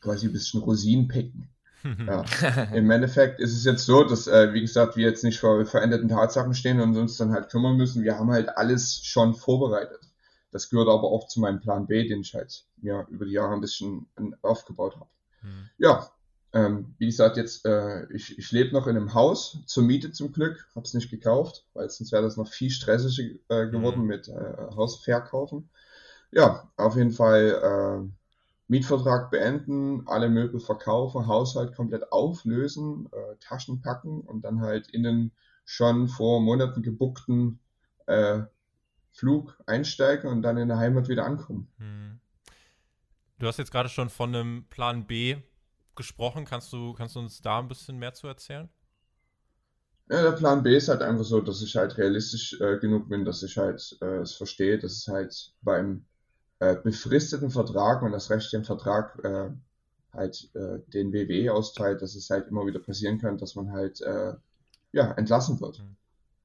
[0.00, 1.48] quasi ein bisschen Rosinen picken.
[2.06, 2.24] ja.
[2.74, 6.08] Im Endeffekt ist es jetzt so, dass, äh, wie gesagt, wir jetzt nicht vor veränderten
[6.08, 8.02] Tatsachen stehen und uns dann halt kümmern müssen.
[8.02, 10.00] Wir haben halt alles schon vorbereitet.
[10.50, 13.54] Das gehört aber auch zu meinem Plan B, den ich halt ja, über die Jahre
[13.54, 14.06] ein bisschen
[14.42, 15.08] aufgebaut habe.
[15.40, 15.70] Hm.
[15.78, 16.10] Ja,
[16.52, 20.32] ähm, wie gesagt, jetzt, äh, ich, ich lebe noch in einem Haus zur Miete zum
[20.32, 24.06] Glück, habe es nicht gekauft, weil sonst wäre das noch viel stressiger äh, geworden mhm.
[24.06, 25.68] mit äh, Hausverkaufen.
[26.32, 28.08] Ja, auf jeden Fall äh,
[28.66, 35.04] Mietvertrag beenden, alle Möbel verkaufen, Haushalt komplett auflösen, äh, Taschen packen und dann halt in
[35.04, 35.32] den
[35.64, 37.60] schon vor Monaten gebuckten
[38.06, 38.40] äh,
[39.12, 41.68] Flug einsteigen und dann in der Heimat wieder ankommen.
[41.78, 42.20] Mhm.
[43.38, 45.36] Du hast jetzt gerade schon von einem Plan B
[45.96, 46.44] gesprochen.
[46.44, 48.68] Kannst du, kannst du uns da ein bisschen mehr zu erzählen?
[50.10, 53.24] Ja, der Plan B ist halt einfach so, dass ich halt realistisch äh, genug bin,
[53.24, 56.04] dass ich halt äh, es verstehe, dass es halt beim
[56.58, 59.50] äh, befristeten Vertrag und das Recht im Vertrag äh,
[60.12, 64.00] halt äh, den WWE austeilt, dass es halt immer wieder passieren kann, dass man halt
[64.00, 64.34] äh,
[64.92, 65.78] ja entlassen wird.
[65.78, 65.96] Mhm.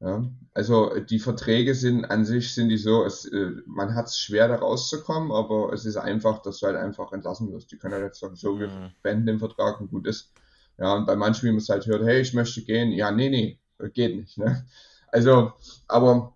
[0.05, 4.19] Ja, also die Verträge sind an sich sind die so, es, äh, man hat es
[4.19, 7.71] schwer da rauszukommen, aber es ist einfach, dass du halt einfach entlassen wirst.
[7.71, 8.91] Die können halt jetzt sagen, so, wir mhm.
[9.01, 10.31] beenden den Vertrag und gut ist.
[10.77, 13.29] Ja, und bei manchen, wie man es halt hört, hey, ich möchte gehen, ja, nee,
[13.29, 13.59] nee,
[13.93, 14.37] geht nicht.
[14.37, 14.63] Ne?
[15.07, 15.53] Also,
[15.87, 16.35] aber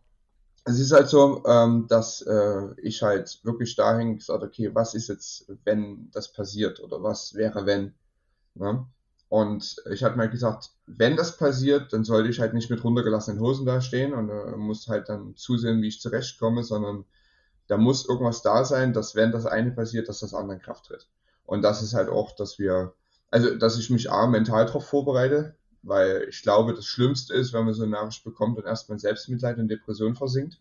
[0.65, 5.09] es ist halt so, ähm, dass äh, ich halt wirklich dahin gesagt okay, was ist
[5.09, 7.93] jetzt, wenn das passiert oder was wäre, wenn?
[8.55, 8.87] Ne?
[9.29, 13.39] Und ich hatte mir gesagt, wenn das passiert, dann sollte ich halt nicht mit runtergelassenen
[13.39, 17.05] Hosen da stehen und äh, muss halt dann zusehen, wie ich zurechtkomme, sondern
[17.67, 20.87] da muss irgendwas da sein, dass wenn das eine passiert, dass das andere in Kraft
[20.87, 21.07] tritt.
[21.45, 22.93] Und das ist halt auch, dass wir,
[23.29, 27.65] also dass ich mich A, mental darauf vorbereite, weil ich glaube, das Schlimmste ist, wenn
[27.65, 30.59] man so eine Nachricht bekommt und erstmal in Selbstmitleid und Depression versinkt.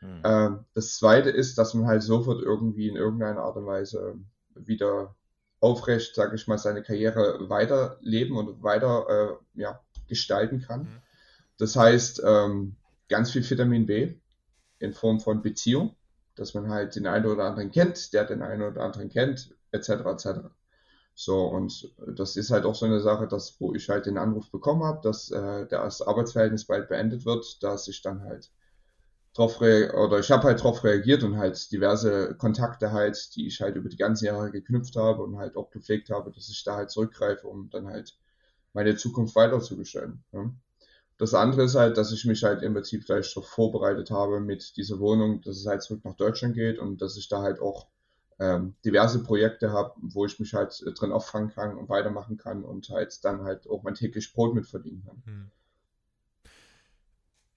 [0.00, 0.20] Mhm.
[0.22, 4.14] Ähm, das zweite ist, dass man halt sofort irgendwie in irgendeiner Art und Weise
[4.54, 5.16] wieder
[5.64, 10.82] aufrecht, sage ich mal, seine Karriere weiterleben und weiter äh, ja, gestalten kann.
[10.82, 11.02] Mhm.
[11.58, 12.76] Das heißt, ähm,
[13.08, 14.14] ganz viel Vitamin B
[14.78, 15.96] in Form von Beziehung,
[16.34, 19.88] dass man halt den einen oder anderen kennt, der den einen oder anderen kennt, etc.
[19.88, 20.28] etc.
[21.14, 24.50] So, und das ist halt auch so eine Sache, dass, wo ich halt den Anruf
[24.50, 28.50] bekommen habe, dass äh, das Arbeitsverhältnis bald beendet wird, dass ich dann halt
[29.34, 33.76] drauf oder ich habe halt drauf reagiert und halt diverse Kontakte halt, die ich halt
[33.76, 36.90] über die ganzen Jahre geknüpft habe und halt auch gepflegt habe, dass ich da halt
[36.90, 38.16] zurückgreife, um dann halt
[38.72, 40.24] meine Zukunft weiterzugestalten.
[40.32, 40.50] Ja.
[41.18, 44.76] Das andere ist halt, dass ich mich halt im Prinzip gleich darauf vorbereitet habe mit
[44.76, 47.88] dieser Wohnung, dass es halt zurück nach Deutschland geht und dass ich da halt auch
[48.40, 52.88] ähm, diverse Projekte habe, wo ich mich halt drin auffangen kann und weitermachen kann und
[52.88, 55.22] halt dann halt auch mein täglich Brot mitverdienen kann.
[55.24, 55.50] Hm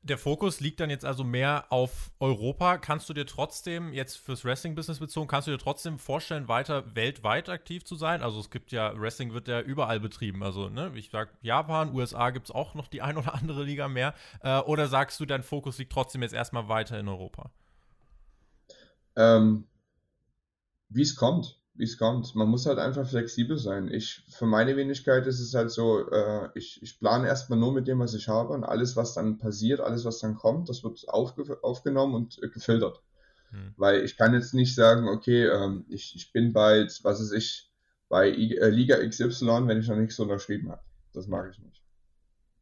[0.02, 2.78] der Fokus liegt dann jetzt also mehr auf Europa.
[2.78, 7.50] Kannst du dir trotzdem, jetzt fürs Wrestling-Business bezogen, kannst du dir trotzdem vorstellen, weiter weltweit
[7.50, 8.22] aktiv zu sein?
[8.22, 10.44] Also es gibt ja, Wrestling wird ja überall betrieben.
[10.44, 13.88] Also, ne, ich sag Japan, USA gibt es auch noch die ein oder andere Liga
[13.88, 14.14] mehr.
[14.42, 17.52] Äh, oder sagst du, dein Fokus liegt trotzdem jetzt erstmal weiter in Europa?
[19.16, 19.68] Ähm,
[20.90, 22.34] Wie es kommt wie es kommt.
[22.36, 23.92] Man muss halt einfach flexibel sein.
[23.92, 27.88] Ich, für meine Wenigkeit ist es halt so, äh, ich, ich plane erstmal nur mit
[27.88, 31.08] dem, was ich habe und alles, was dann passiert, alles, was dann kommt, das wird
[31.08, 33.02] aufge aufgenommen und äh, gefiltert.
[33.52, 33.74] Hm.
[33.78, 37.72] Weil ich kann jetzt nicht sagen, okay, ähm, ich, ich bin bald, was ist ich,
[38.10, 40.82] bei I äh, Liga XY, wenn ich noch nichts unterschrieben habe.
[41.14, 41.84] Das mag ich nicht.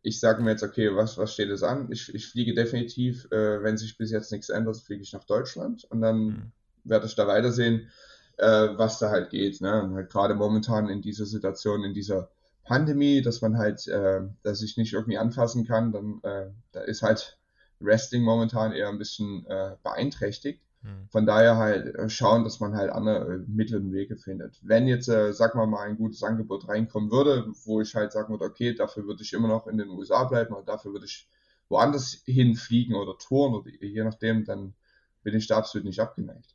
[0.02, 1.92] Ich sage mir jetzt, okay, was, was steht es an?
[1.92, 5.86] Ich, ich fliege definitiv, äh, wenn sich bis jetzt nichts ändert, fliege ich nach Deutschland
[5.86, 6.52] und dann hm.
[6.84, 7.90] werde ich da weitersehen
[8.38, 9.62] äh, was da halt geht.
[9.62, 9.84] Ne?
[9.84, 12.30] Und halt gerade momentan in dieser Situation, in dieser
[12.64, 17.04] Pandemie, dass man halt, äh, dass ich nicht irgendwie anfassen kann, dann äh, da ist
[17.04, 17.38] halt
[17.80, 20.62] Wrestling momentan eher ein bisschen äh, beeinträchtigt.
[20.82, 21.08] Hm.
[21.10, 24.60] Von daher halt äh, schauen, dass man halt andere äh, Mittel und Wege findet.
[24.62, 28.30] Wenn jetzt, äh, sag mal mal, ein gutes Angebot reinkommen würde, wo ich halt sagen
[28.30, 31.28] würde, okay, dafür würde ich immer noch in den USA bleiben oder dafür würde ich
[31.70, 34.74] woanders hinfliegen oder touren oder je nachdem, dann
[35.24, 36.55] bin ich da absolut nicht abgeneigt.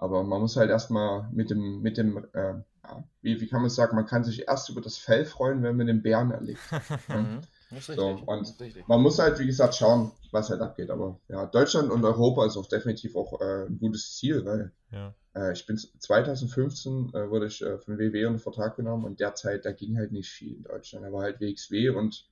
[0.00, 3.68] Aber man muss halt erstmal mit dem, mit dem, äh, ja, wie, wie kann man
[3.68, 6.60] sagen, man kann sich erst über das Fell freuen, wenn man den Bären erlegt.
[7.08, 7.40] Mhm.
[7.80, 8.54] so, und
[8.88, 10.90] man muss halt, wie gesagt, schauen, was halt abgeht.
[10.90, 15.14] Aber ja, Deutschland und Europa ist auch definitiv auch äh, ein gutes Ziel, weil ja.
[15.36, 19.66] äh, ich bin 2015 äh, wurde ich äh, von WW unter Vertrag genommen und derzeit,
[19.66, 21.04] da ging halt nicht viel in Deutschland.
[21.04, 22.28] Da war halt WXW und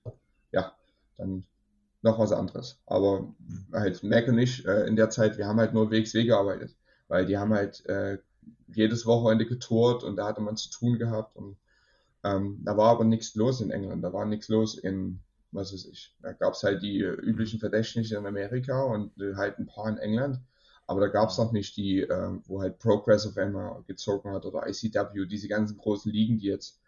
[0.53, 0.73] ja,
[1.19, 1.45] dann
[2.01, 2.81] noch was anderes.
[2.87, 3.67] Aber mhm.
[3.73, 6.78] halt merke nicht, äh, in der Zeit, wir haben halt nur WXW gearbeitet
[7.09, 8.19] weil die haben halt äh,
[8.69, 11.57] jedes Wochenende getourt und da hatte man zu tun gehabt und
[12.25, 15.87] ähm, da war aber nichts los in England, da war nichts los in, was weiß
[15.87, 19.67] ich, da gab es halt die äh, üblichen Verdächtigen in Amerika und äh, halt ein
[19.67, 20.41] paar in England,
[20.87, 24.45] aber da gab es noch nicht die, äh, wo halt Progress auf einmal gezogen hat
[24.45, 26.81] oder ICW, diese ganzen großen Ligen, die jetzt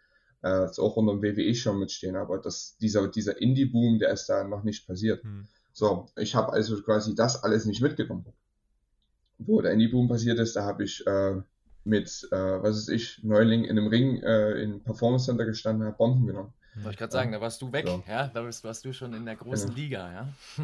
[0.43, 4.27] äh, jetzt auch unter dem WWE schon mitstehen, aber das, dieser, dieser Indie-Boom, der ist
[4.27, 5.23] da noch nicht passiert.
[5.23, 5.47] Hm.
[5.71, 8.25] So, ich habe also quasi das alles nicht mitgenommen
[9.45, 11.41] wo der Indie-Boom passiert ist, da habe ich äh,
[11.83, 15.97] mit, äh, was ist ich, Neuling in einem Ring äh, im Performance Center gestanden, habe
[15.97, 16.53] Bomben genommen.
[16.75, 18.01] Wollte ich gerade sagen, da warst du weg, so.
[18.07, 19.75] ja, da warst, warst, du schon in der großen ja.
[19.75, 20.27] Liga, ja.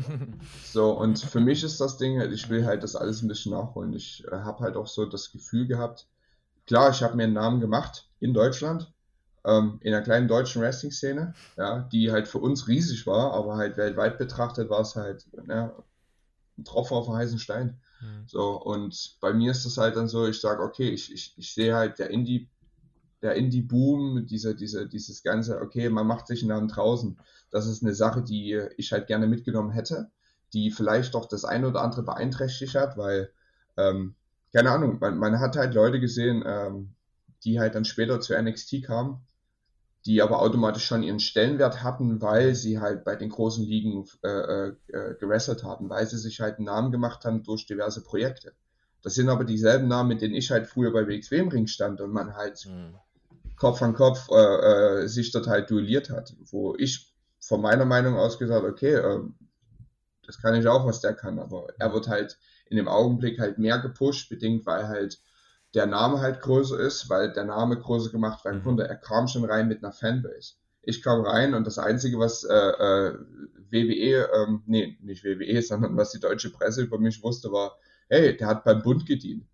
[0.63, 3.51] so, und für mich ist das Ding halt, ich will halt das alles ein bisschen
[3.51, 3.91] nachholen.
[3.93, 6.07] Ich äh, habe halt auch so das Gefühl gehabt,
[6.65, 8.93] klar, ich habe mir einen Namen gemacht in Deutschland,
[9.43, 13.75] ähm, in einer kleinen deutschen Wrestling-Szene, ja, die halt für uns riesig war, aber halt
[13.75, 15.75] weltweit betrachtet war es halt ja,
[16.57, 17.81] ein Tropfen auf einen heißen Stein.
[18.01, 18.23] Mhm.
[18.27, 21.53] So, und bei mir ist das halt dann so, ich sage, okay, ich, ich, ich
[21.53, 22.49] sehe halt der Indie,
[23.21, 27.19] der Indie-Boom, dieser, dieser, dieses Ganze, okay, man macht sich einen Namen draußen.
[27.49, 30.11] Das ist eine Sache, die ich halt gerne mitgenommen hätte,
[30.53, 33.31] die vielleicht doch das eine oder andere beeinträchtigt hat, weil,
[33.77, 34.15] ähm,
[34.53, 36.93] keine Ahnung, man, man hat halt Leute gesehen, ähm,
[37.43, 39.21] die halt dann später zu NXT kamen
[40.07, 44.29] die aber automatisch schon ihren Stellenwert hatten, weil sie halt bei den großen Ligen äh,
[44.29, 48.53] äh, äh, gewrestelt haben, weil sie sich halt einen Namen gemacht haben durch diverse Projekte.
[49.03, 51.99] Das sind aber dieselben Namen, mit denen ich halt früher bei WXW im Ring stand
[51.99, 52.95] und man halt, mhm.
[53.57, 56.33] Kopf an Kopf äh, äh, sich dort halt duelliert hat.
[56.51, 59.19] Wo ich von meiner Meinung aus gesagt, okay, äh,
[60.25, 62.37] das kann ich auch, was der kann, aber er wird halt
[62.69, 65.19] in dem Augenblick halt mehr gepusht, bedingt, weil halt
[65.73, 68.63] der Name halt größer ist, weil der Name größer gemacht werden mhm.
[68.63, 68.87] konnte.
[68.87, 70.53] Er kam schon rein mit einer Fanbase.
[70.81, 73.13] Ich kam rein und das Einzige, was äh, äh,
[73.69, 77.77] WWE, ähm, nee, nicht WWE, sondern was die deutsche Presse über mich wusste, war,
[78.09, 79.45] hey, der hat beim Bund gedient.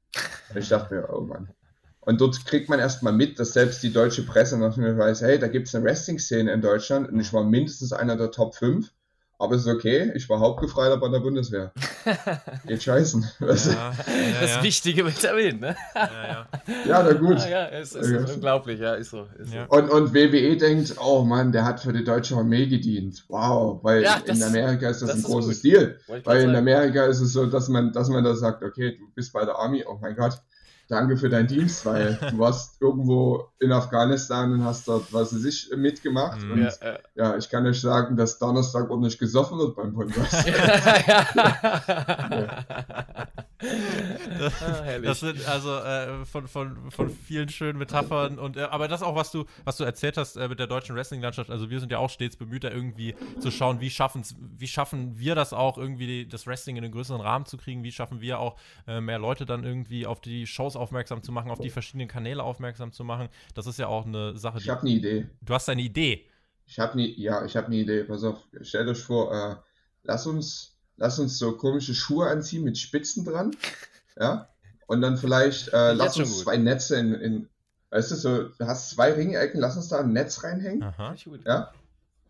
[0.50, 1.50] Und ich dachte mir, oh Mann.
[2.02, 5.40] Und dort kriegt man erstmal mit, dass selbst die deutsche Presse noch nicht weiß, hey,
[5.40, 8.92] da gibt es eine Wrestling-Szene in Deutschland und ich war mindestens einer der Top 5
[9.38, 11.72] aber es ist okay, ich war Hauptgefreiter bei der Bundeswehr.
[12.68, 13.26] Geht scheißen.
[13.40, 15.76] Ja, ja, ja, das Wichtige wird erwähnt, ne?
[15.96, 16.48] Ja,
[16.86, 17.04] ja.
[17.04, 17.40] na gut.
[17.50, 18.34] Ja, es ist okay.
[18.34, 19.28] unglaublich, ja, ist so.
[19.38, 19.60] Ist so.
[19.70, 23.26] Und, und WWE denkt, oh Mann, der hat für die deutsche Armee gedient.
[23.28, 25.98] Wow, weil das, in Amerika ist das, das ein großes Deal.
[26.24, 29.34] Weil in Amerika ist es so, dass man, dass man da sagt, okay, du bist
[29.34, 30.40] bei der Army, oh mein Gott,
[30.88, 35.46] danke für deinen Dienst, weil du warst irgendwo in Afghanistan und hast dort, was weiß
[35.46, 36.42] ich, mitgemacht.
[36.42, 36.52] Mhm.
[36.52, 37.00] Und ja, ja.
[37.16, 40.48] ja, ich kann euch sagen, dass Donnerstag ordentlich gesoffen wird beim Podcast.
[41.08, 41.26] ja.
[44.40, 48.88] Das, ah, das, sind also äh, von, von, von vielen schönen Metaphern und äh, aber
[48.88, 51.80] das auch, was du, was du erzählt hast äh, mit der deutschen Wrestling-Landschaft, also wir
[51.80, 55.78] sind ja auch stets bemüht, da irgendwie zu schauen, wie, wie schaffen wir das auch,
[55.78, 59.20] irgendwie das Wrestling in einen größeren Rahmen zu kriegen, wie schaffen wir auch äh, mehr
[59.20, 63.04] Leute dann irgendwie auf die Shows aufmerksam zu machen, auf die verschiedenen Kanäle aufmerksam zu
[63.04, 63.30] machen.
[63.54, 64.64] Das ist ja auch eine Sache, die.
[64.64, 65.30] Ich habe eine Idee.
[65.42, 66.26] Du hast eine Idee.
[66.66, 68.04] Ich habe eine, ja, ich habe eine Idee.
[68.04, 69.56] Pass auf, stellt euch vor, äh,
[70.04, 73.56] lass uns, lass uns so komische Schuhe anziehen mit Spitzen dran.
[74.20, 74.50] Ja.
[74.88, 77.50] Und dann vielleicht äh, lass uns zwei Netze in, in,
[77.90, 80.84] weißt du, so, du hast zwei Ringecken, lass uns da ein Netz reinhängen.
[80.84, 81.16] Aha.
[81.46, 81.72] Ja.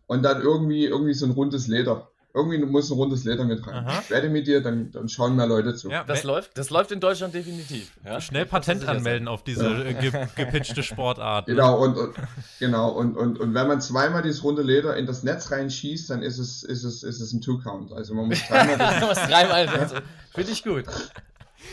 [0.06, 2.10] Und dann irgendwie, irgendwie so ein rundes Leder.
[2.36, 3.86] Irgendwie muss ein rundes Leder mit rein.
[3.86, 4.00] Aha.
[4.02, 5.88] Ich werde mit dir, dann, dann schauen mehr Leute zu.
[5.88, 7.92] Ja, das läuft, das läuft in Deutschland definitiv.
[8.04, 8.20] Ja?
[8.20, 9.84] Schnell Patent anmelden auf diese ja.
[9.84, 11.46] Äh, ge gepitchte Sportart.
[11.46, 11.54] Ne?
[11.54, 12.16] Genau, und, und,
[12.58, 16.22] genau und, und, und wenn man zweimal dieses runde Leder in das Netz reinschießt, dann
[16.22, 17.92] ist es, ist es, ist es ein Two-Count.
[17.92, 18.78] Also man muss dreimal.
[19.00, 20.02] man muss dreimal.
[20.34, 20.86] Finde ich gut.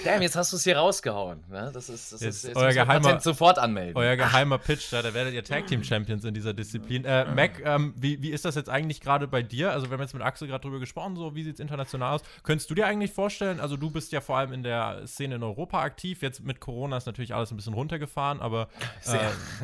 [0.04, 1.44] Damn, jetzt hast du es hier rausgehauen.
[1.50, 1.72] Ne?
[1.74, 3.96] Das ist, das ist euer geheimer, sofort anmelden.
[3.96, 7.06] Euer geheimer Pitch, da, da werdet ihr Tag Team Champions in dieser Disziplin.
[7.06, 9.72] Äh, Mac, ähm, wie, wie ist das jetzt eigentlich gerade bei dir?
[9.72, 12.22] Also, wir haben jetzt mit Axel gerade drüber gesprochen, so wie sieht es international aus?
[12.44, 15.44] Könntest du dir eigentlich vorstellen, also du bist ja vor allem in der Szene in
[15.44, 18.68] Europa aktiv, jetzt mit Corona ist natürlich alles ein bisschen runtergefahren, aber
[19.06, 19.18] äh,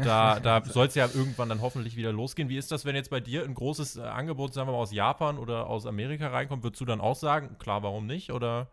[0.04, 2.50] da, da soll es ja irgendwann dann hoffentlich wieder losgehen.
[2.50, 4.92] Wie ist das, wenn jetzt bei dir ein großes äh, Angebot, sagen wir mal, aus
[4.92, 6.64] Japan oder aus Amerika reinkommt?
[6.64, 8.32] Würdest du dann auch sagen, klar, warum nicht?
[8.32, 8.68] Oder?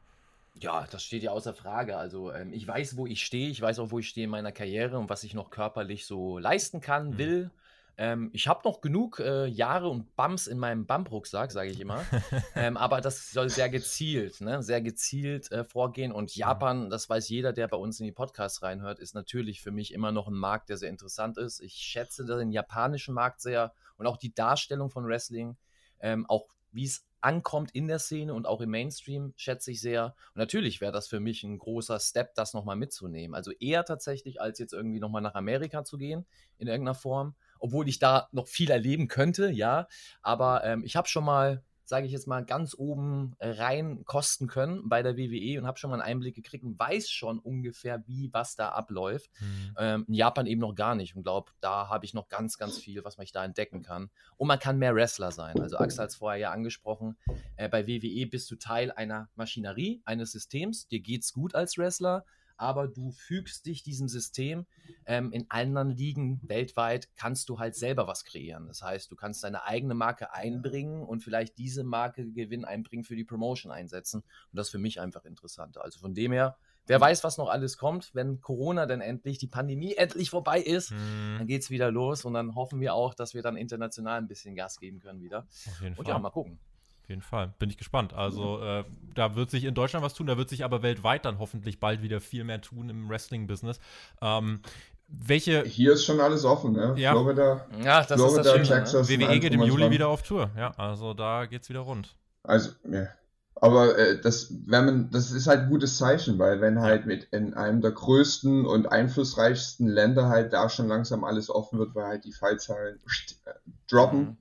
[0.54, 1.96] Ja, das steht ja außer Frage.
[1.96, 3.50] Also ähm, ich weiß, wo ich stehe.
[3.50, 6.38] Ich weiß auch, wo ich stehe in meiner Karriere und was ich noch körperlich so
[6.38, 7.18] leisten kann, mhm.
[7.18, 7.50] will.
[7.96, 12.04] Ähm, ich habe noch genug äh, Jahre und Bums in meinem Bump-Rucksack, sage ich immer.
[12.56, 14.62] ähm, aber das soll sehr gezielt, ne?
[14.62, 16.10] sehr gezielt äh, vorgehen.
[16.10, 16.40] Und mhm.
[16.40, 19.92] Japan, das weiß jeder, der bei uns in die Podcasts reinhört, ist natürlich für mich
[19.92, 21.60] immer noch ein Markt, der sehr interessant ist.
[21.60, 25.56] Ich schätze den japanischen Markt sehr und auch die Darstellung von Wrestling,
[26.00, 30.14] ähm, auch wie es ankommt in der Szene und auch im Mainstream, schätze ich sehr.
[30.34, 33.34] Und natürlich wäre das für mich ein großer Step, das nochmal mitzunehmen.
[33.34, 36.26] Also eher tatsächlich, als jetzt irgendwie nochmal nach Amerika zu gehen,
[36.58, 37.34] in irgendeiner Form.
[37.58, 39.88] Obwohl ich da noch viel erleben könnte, ja.
[40.20, 44.88] Aber ähm, ich habe schon mal sage ich jetzt mal, ganz oben rein kosten können
[44.88, 48.32] bei der WWE und habe schon mal einen Einblick gekriegt und weiß schon ungefähr, wie
[48.32, 49.30] was da abläuft.
[49.40, 49.74] Mhm.
[49.78, 52.78] Ähm, in Japan eben noch gar nicht und glaube, da habe ich noch ganz, ganz
[52.78, 54.10] viel, was man da entdecken kann.
[54.36, 55.60] Und man kann mehr Wrestler sein.
[55.60, 57.16] Also Axel hat es vorher ja angesprochen,
[57.56, 62.24] äh, bei WWE bist du Teil einer Maschinerie, eines Systems, dir geht's gut als Wrestler
[62.56, 64.66] aber du fügst dich diesem System.
[65.06, 68.66] Ähm, in anderen Ligen weltweit kannst du halt selber was kreieren.
[68.66, 73.16] Das heißt, du kannst deine eigene Marke einbringen und vielleicht diese Marke Gewinn einbringen für
[73.16, 74.20] die Promotion einsetzen.
[74.20, 75.78] Und das ist für mich einfach interessant.
[75.78, 79.46] Also von dem her, wer weiß, was noch alles kommt, wenn Corona dann endlich, die
[79.46, 81.36] Pandemie endlich vorbei ist, mhm.
[81.38, 84.28] dann geht es wieder los und dann hoffen wir auch, dass wir dann international ein
[84.28, 85.46] bisschen Gas geben können wieder.
[85.66, 86.14] Auf jeden und Fall.
[86.14, 86.58] ja, mal gucken.
[87.04, 88.14] Auf jeden Fall, bin ich gespannt.
[88.14, 88.82] Also äh,
[89.14, 92.00] da wird sich in Deutschland was tun, da wird sich aber weltweit dann hoffentlich bald
[92.00, 93.78] wieder viel mehr tun im Wrestling-Business.
[94.22, 94.60] Ähm,
[95.08, 95.64] welche.
[95.64, 96.94] Hier ist schon alles offen, ne?
[96.96, 99.10] Ja, Florida, ja das Florida, ist das Schöne, Texas.
[99.10, 99.20] Ne?
[99.20, 100.70] WWE geht im Juli wieder auf Tour, ja.
[100.78, 102.16] Also da geht's wieder rund.
[102.42, 103.08] Also, ja.
[103.56, 107.24] Aber äh, das, wenn man, das ist halt ein gutes Zeichen, weil wenn halt mit
[107.32, 112.06] in einem der größten und einflussreichsten Länder halt da schon langsam alles offen wird, weil
[112.06, 112.98] halt die Fallzahlen
[113.44, 113.50] äh,
[113.90, 114.36] droppen, mhm.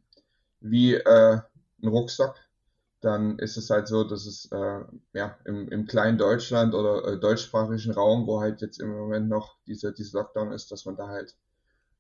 [0.62, 1.40] wie äh,
[1.84, 2.36] ein Rucksack,
[3.04, 4.82] dann ist es halt so, dass es äh,
[5.14, 9.58] ja, im, im kleinen Deutschland oder äh, deutschsprachigen Raum, wo halt jetzt im Moment noch
[9.68, 11.36] dieser diese Lockdown ist, dass man da halt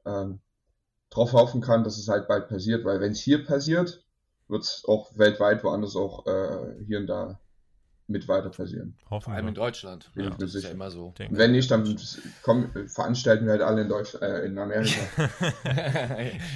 [0.06, 0.40] ähm,
[1.10, 4.06] drauf hoffen kann, dass es halt bald passiert, weil wenn es hier passiert,
[4.48, 7.40] wird es auch weltweit woanders auch äh, hier und da
[8.08, 8.96] mit weiter passieren.
[9.08, 10.12] Vor allem in Deutschland.
[10.16, 11.14] Ja, das ist ja immer so.
[11.18, 11.38] Denke.
[11.38, 11.98] Wenn nicht, dann
[12.42, 15.00] komm, veranstalten wir halt alle in Deutschland, äh, in Amerika.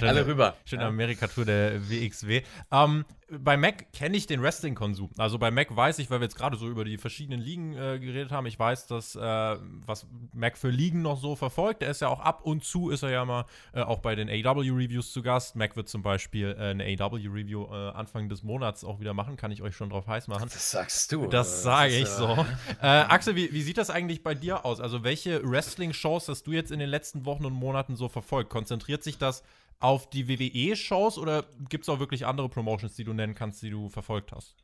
[0.02, 0.56] alle rüber.
[0.64, 0.88] Schöne ja.
[0.88, 2.42] Amerika-Tour der WXW.
[2.70, 5.10] Ähm, bei Mac kenne ich den Wrestling-Konsum.
[5.18, 7.98] Also bei Mac weiß ich, weil wir jetzt gerade so über die verschiedenen Ligen äh,
[7.98, 11.82] geredet haben, ich weiß, dass äh, was Mac für Ligen noch so verfolgt.
[11.82, 13.44] Der ist ja auch ab und zu, ist er ja mal
[13.74, 15.56] äh, auch bei den AW-Reviews zu Gast.
[15.56, 19.50] Mac wird zum Beispiel äh, eine AW-Review äh, Anfang des Monats auch wieder machen, kann
[19.50, 20.48] ich euch schon drauf heiß machen.
[20.50, 21.26] Das sagst du.
[21.26, 22.26] Das sage ich so.
[22.80, 24.80] Äh, Axel, wie, wie, sieht das eigentlich bei dir aus?
[24.80, 28.50] Also welche Wrestling-Shows hast du jetzt in den letzten Wochen und Monaten so verfolgt?
[28.50, 29.42] Konzentriert sich das
[29.80, 33.70] auf die WWE-Shows oder gibt es auch wirklich andere Promotions, die du nennen kannst, die
[33.70, 34.54] du verfolgt hast?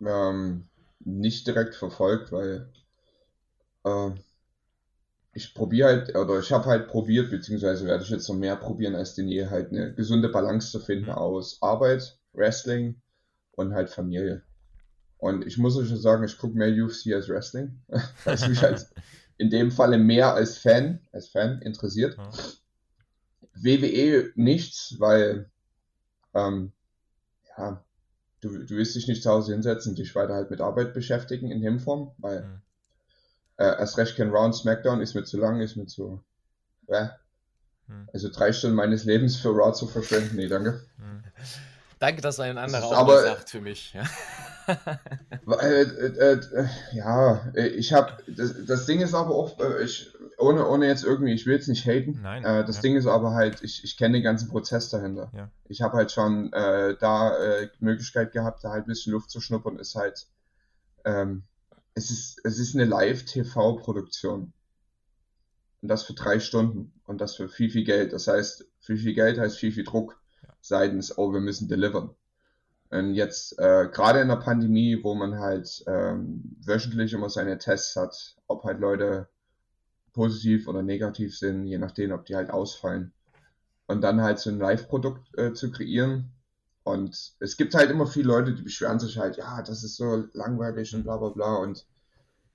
[0.00, 0.68] Ähm,
[1.00, 2.72] nicht direkt verfolgt, weil
[3.84, 4.10] äh,
[5.32, 8.94] ich probiere halt, oder ich habe halt probiert, beziehungsweise werde ich jetzt noch mehr probieren
[8.94, 11.18] als denn je, halt eine gesunde Balance zu finden mhm.
[11.18, 13.00] aus Arbeit, Wrestling
[13.52, 14.42] und halt Familie.
[15.24, 17.80] Und ich muss euch schon sagen, ich gucke mehr UFC als Wrestling,
[18.24, 18.86] weil es mich halt
[19.38, 22.18] in dem Falle mehr als Fan, als Fan interessiert.
[22.18, 22.30] Ja.
[23.54, 25.48] WWE nichts, weil
[26.34, 26.72] ähm,
[27.56, 27.82] ja,
[28.42, 31.50] du, du willst dich nicht zu Hause hinsetzen und dich weiter halt mit Arbeit beschäftigen
[31.50, 32.60] in dem Form, weil mhm.
[33.56, 36.22] äh, erst recht kein Round Smackdown ist mir zu lang, ist mir zu
[36.88, 37.06] äh,
[37.86, 38.10] mhm.
[38.12, 40.84] also drei Stunden meines Lebens für Raw zu verschwenden, nee, danke.
[40.98, 41.24] Mhm.
[41.98, 43.94] Danke, dass ein anderer auch aber, sagt für mich.
[43.94, 44.04] Ja.
[44.66, 50.66] Äh, äh, äh, ja, ich habe das, das, Ding ist aber auch, äh, ich, ohne,
[50.66, 52.20] ohne jetzt irgendwie, ich will jetzt nicht haten.
[52.22, 52.44] Nein.
[52.44, 52.82] Äh, das ja.
[52.82, 55.30] Ding ist aber halt, ich, ich kenne den ganzen Prozess dahinter.
[55.34, 55.50] Ja.
[55.68, 59.40] Ich habe halt schon äh, da äh, Möglichkeit gehabt, da halt ein bisschen Luft zu
[59.40, 60.26] schnuppern, ist halt,
[61.04, 61.44] ähm,
[61.94, 64.52] es ist, es ist eine Live-TV-Produktion.
[65.82, 66.92] Und das für drei Stunden.
[67.04, 68.12] Und das für viel, viel Geld.
[68.12, 70.18] Das heißt, viel, viel Geld heißt viel, viel Druck.
[70.42, 70.48] Ja.
[70.60, 72.14] Seitens, oh, wir müssen delivern.
[72.94, 77.96] Und jetzt, äh, gerade in der Pandemie, wo man halt ähm, wöchentlich immer seine Tests
[77.96, 79.28] hat, ob halt Leute
[80.12, 83.12] positiv oder negativ sind, je nachdem, ob die halt ausfallen.
[83.88, 86.30] Und dann halt so ein Live-Produkt äh, zu kreieren.
[86.84, 90.28] Und es gibt halt immer viele Leute, die beschweren sich halt, ja, das ist so
[90.32, 91.56] langweilig und bla bla bla.
[91.56, 91.86] Und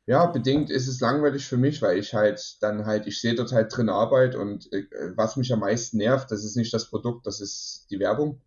[0.06, 3.52] ja, bedingt ist es langweilig für mich, weil ich halt dann halt, ich sehe dort
[3.52, 4.86] halt drin Arbeit und äh,
[5.16, 8.40] was mich am meisten nervt, das ist nicht das Produkt, das ist die Werbung.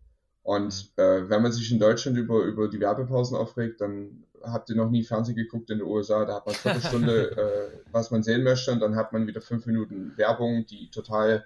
[0.43, 1.03] Und mhm.
[1.03, 4.89] äh, wenn man sich in Deutschland über, über die Werbepausen aufregt, dann habt ihr noch
[4.89, 8.43] nie Fernsehen geguckt in den USA, da hat man eine Viertelstunde, äh, was man sehen
[8.43, 11.45] möchte, und dann hat man wieder fünf Minuten Werbung, die total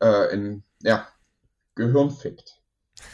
[0.00, 1.08] äh, in, ja,
[1.74, 2.60] Gehirn fickt.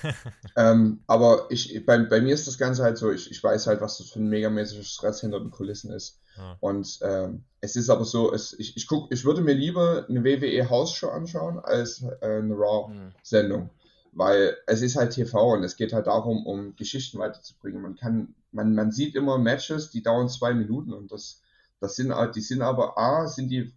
[0.56, 3.80] ähm, aber ich, bei, bei mir ist das Ganze halt so, ich, ich weiß halt,
[3.80, 6.20] was das für ein megamäßiger Stress hinter den Kulissen ist.
[6.36, 6.56] Ja.
[6.60, 10.24] Und ähm, es ist aber so, es, ich, ich, guck, ich würde mir lieber eine
[10.24, 13.64] WWE House-Show anschauen als äh, eine Raw-Sendung.
[13.64, 13.70] Mhm
[14.14, 17.82] weil es ist halt TV und es geht halt darum, um Geschichten weiterzubringen.
[17.82, 21.42] Man kann, man, man sieht immer Matches, die dauern zwei Minuten und das,
[21.80, 23.74] das sind, die sind aber A, sind die,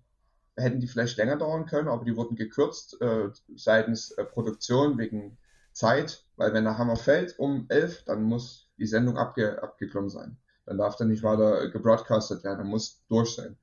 [0.55, 5.38] hätten die vielleicht länger dauern können, aber die wurden gekürzt äh, seitens äh, Produktion wegen
[5.73, 10.38] Zeit, weil wenn der Hammer fällt um elf, dann muss die Sendung abge, abgeklommen sein.
[10.65, 13.57] Dann darf der nicht weiter gebroadcastet werden, dann muss durch sein.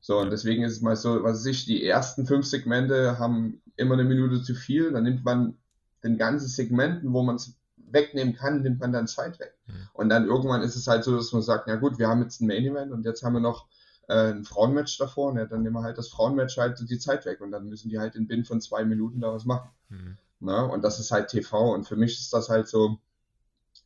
[0.00, 3.94] So, und deswegen ist es mal so, was sich die ersten fünf Segmente haben immer
[3.94, 5.58] eine Minute zu viel, dann nimmt man
[6.02, 7.54] den ganzen Segmenten, wo man es
[7.92, 9.54] wegnehmen kann, nimmt man dann Zeit weg.
[9.66, 9.88] Mhm.
[9.92, 12.40] Und dann irgendwann ist es halt so, dass man sagt, ja gut, wir haben jetzt
[12.40, 13.66] ein Main Event und jetzt haben wir noch
[14.08, 17.26] äh, ein Frauenmatch davor und ja, dann nehmen wir halt das Frauenmatch halt die Zeit
[17.26, 19.70] weg und dann müssen die halt in Binnen von zwei Minuten da was machen.
[19.88, 20.16] Mhm.
[20.40, 22.98] Na, und das ist halt TV und für mich ist das halt so,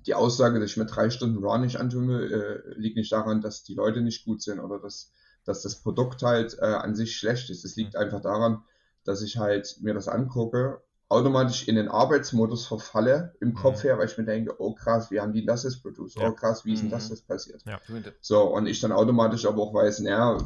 [0.07, 3.65] die Aussage, dass ich mir drei Stunden Raw nicht antue, äh, liegt nicht daran, dass
[3.65, 5.13] die Leute nicht gut sind oder dass,
[5.45, 7.65] dass das Produkt halt äh, an sich schlecht ist.
[7.65, 8.01] Es liegt mhm.
[8.01, 8.63] einfach daran,
[9.05, 13.55] dass ich halt mir das angucke automatisch in den Arbeitsmodus verfalle im mhm.
[13.55, 16.19] Kopf her, weil ich mir denke, oh krass, wie haben die das jetzt produced?
[16.19, 16.29] Ja.
[16.29, 17.15] Oh krass, wie ist denn das mhm.
[17.15, 17.63] jetzt passiert?
[17.67, 17.81] Ja.
[18.21, 20.39] So, und ich dann automatisch aber auch weiß, naja,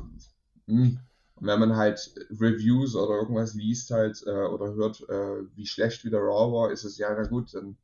[0.66, 0.98] hm,
[1.40, 6.18] wenn man halt Reviews oder irgendwas liest halt äh, oder hört, äh, wie schlecht wieder
[6.18, 7.76] Raw war, ist es ja, na gut, dann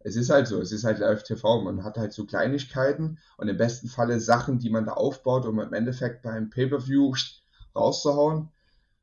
[0.00, 3.56] es ist halt so, es ist halt Live-TV, man hat halt so Kleinigkeiten und im
[3.56, 7.12] besten Falle Sachen, die man da aufbaut, um im Endeffekt beim Pay-Per-View
[7.74, 8.50] rauszuhauen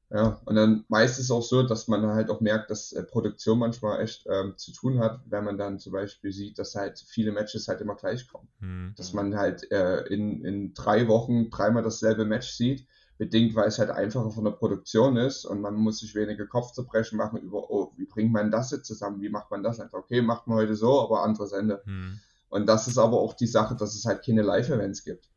[0.10, 3.04] ja, und dann meist ist es auch so, dass man halt auch merkt, dass äh,
[3.04, 7.00] Produktion manchmal echt ähm, zu tun hat, wenn man dann zum Beispiel sieht, dass halt
[7.00, 8.48] viele Matches halt immer gleich kommen.
[8.60, 8.94] Mhm.
[8.96, 12.86] Dass man halt äh, in, in drei Wochen dreimal dasselbe Match sieht,
[13.18, 17.18] bedingt, weil es halt einfacher von der Produktion ist und man muss sich weniger Kopfzerbrechen
[17.18, 20.00] machen über, oh, wie bringt man das jetzt zusammen, wie macht man das einfach?
[20.00, 21.82] Okay, macht man heute so, aber anderes Ende.
[21.86, 22.20] Mhm.
[22.50, 25.30] Und das ist aber auch die Sache, dass es halt keine Live-Events gibt.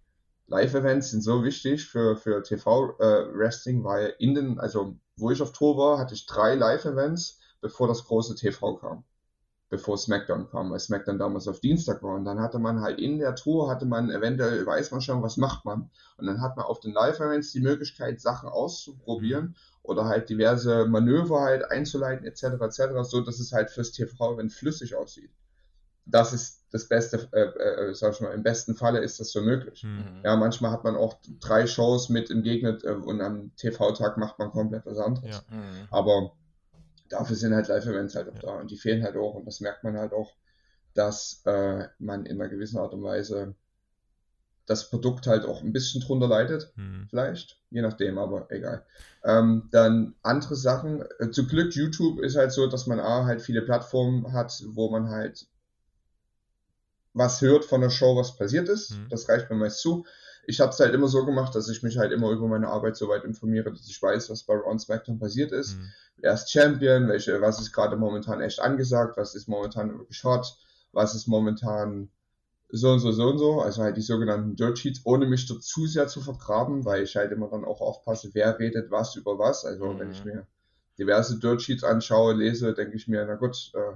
[0.49, 5.53] Live-Events sind so wichtig für, für TV-Wrestling, äh, weil in den, also wo ich auf
[5.53, 9.05] Tour war, hatte ich drei Live-Events, bevor das große TV kam.
[9.69, 12.15] bevor SmackDown kam, weil SmackDown damals auf Dienstag war.
[12.15, 15.37] Und dann hatte man halt in der Tour, hatte man eventuell, weiß man schon, was
[15.37, 15.91] macht man.
[16.17, 21.41] Und dann hat man auf den Live-Events die Möglichkeit, Sachen auszuprobieren oder halt diverse Manöver
[21.41, 25.31] halt einzuleiten, etc., etc., so dass es halt fürs TV-Event flüssig aussieht.
[26.05, 29.41] Das ist das Beste, äh, äh, sag ich mal, im besten Falle ist das so
[29.41, 29.85] möglich.
[29.85, 30.23] Mhm.
[30.25, 34.39] Ja, manchmal hat man auch drei Shows mit im Gegner äh, und am TV-Tag macht
[34.39, 35.43] man komplett was anderes.
[35.49, 35.57] Ja.
[35.57, 35.89] Mhm.
[35.91, 36.33] Aber
[37.09, 38.41] dafür sind halt Live-Events halt auch ja.
[38.43, 40.35] da und die fehlen halt auch und das merkt man halt auch,
[40.95, 43.55] dass äh, man in einer gewissen Art und Weise
[44.67, 47.07] das Produkt halt auch ein bisschen drunter leidet, hm.
[47.09, 48.85] vielleicht, je nachdem, aber egal.
[49.23, 53.43] Ähm, dann andere Sachen, äh, zu Glück YouTube ist halt so, dass man A, halt
[53.43, 55.47] viele Plattformen hat, wo man halt
[57.17, 58.91] was hört von der Show, was passiert ist.
[58.91, 59.09] Hm.
[59.11, 60.05] Das reicht mir meist zu.
[60.49, 62.97] Ich habe es halt immer so gemacht, dass ich mich halt immer über meine Arbeit
[62.97, 65.73] so weit informiere, dass ich weiß, was bei Ron SmackDown passiert ist.
[65.73, 70.23] Hm wer ist Champion, welche, was ist gerade momentan echt angesagt, was ist momentan wirklich
[70.25, 70.57] hot,
[70.93, 72.11] was ist momentan
[72.69, 75.63] so und so, so und so, also halt die sogenannten Dirt Sheets, ohne mich dort
[75.63, 79.39] zu sehr zu vergraben, weil ich halt immer dann auch aufpasse, wer redet was über
[79.39, 79.65] was.
[79.65, 79.99] Also mhm.
[80.01, 80.33] wenn ich mhm.
[80.33, 80.47] mir
[80.99, 83.95] diverse Dirt Sheets anschaue, lese, denke ich mir, na gut, äh,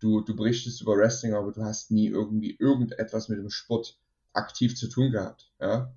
[0.00, 3.98] du, du berichtest über Wrestling, aber du hast nie irgendwie irgendetwas mit dem Sport
[4.32, 5.52] aktiv zu tun gehabt.
[5.60, 5.94] Ja?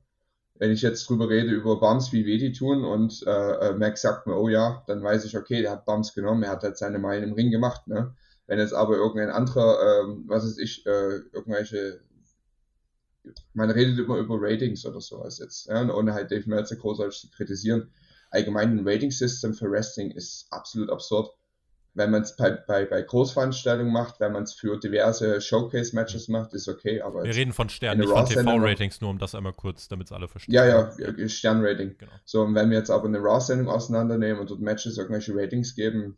[0.60, 4.02] wenn ich jetzt drüber rede, über Bums, wie weh die tun und äh, äh, Max
[4.02, 6.78] sagt mir, oh ja, dann weiß ich, okay, der hat Bums genommen, er hat halt
[6.78, 7.88] seine Meilen im Ring gemacht.
[7.88, 8.16] Ne?
[8.48, 12.02] Wenn jetzt aber irgendein anderer, ähm, was ist ich, äh, irgendwelche,
[13.54, 15.82] man redet immer über Ratings oder sowas jetzt, ja?
[15.82, 17.92] und ohne halt Dave Meltzer großartig zu kritisieren.
[18.30, 21.30] Allgemein ein Rating-System für Wrestling ist absolut absurd
[21.98, 26.54] wenn man es bei, bei, bei Großveranstaltungen macht, wenn man es für diverse Showcase-Matches macht,
[26.54, 27.02] ist okay.
[27.02, 30.12] Aber Wir reden von Sternen, nicht von TV-Ratings, nur um das einmal kurz, damit es
[30.12, 30.54] alle verstehen.
[30.54, 31.96] Ja, ja, Sternrating.
[31.98, 32.12] Genau.
[32.24, 36.18] So, und wenn wir jetzt aber eine Raw-Sendung auseinandernehmen und dort Matches irgendwelche Ratings geben,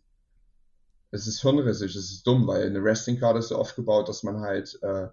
[1.12, 4.78] es ist hirnrissig, es ist dumm, weil eine Wrestling-Card ist so aufgebaut, dass man halt,
[4.84, 5.08] äh,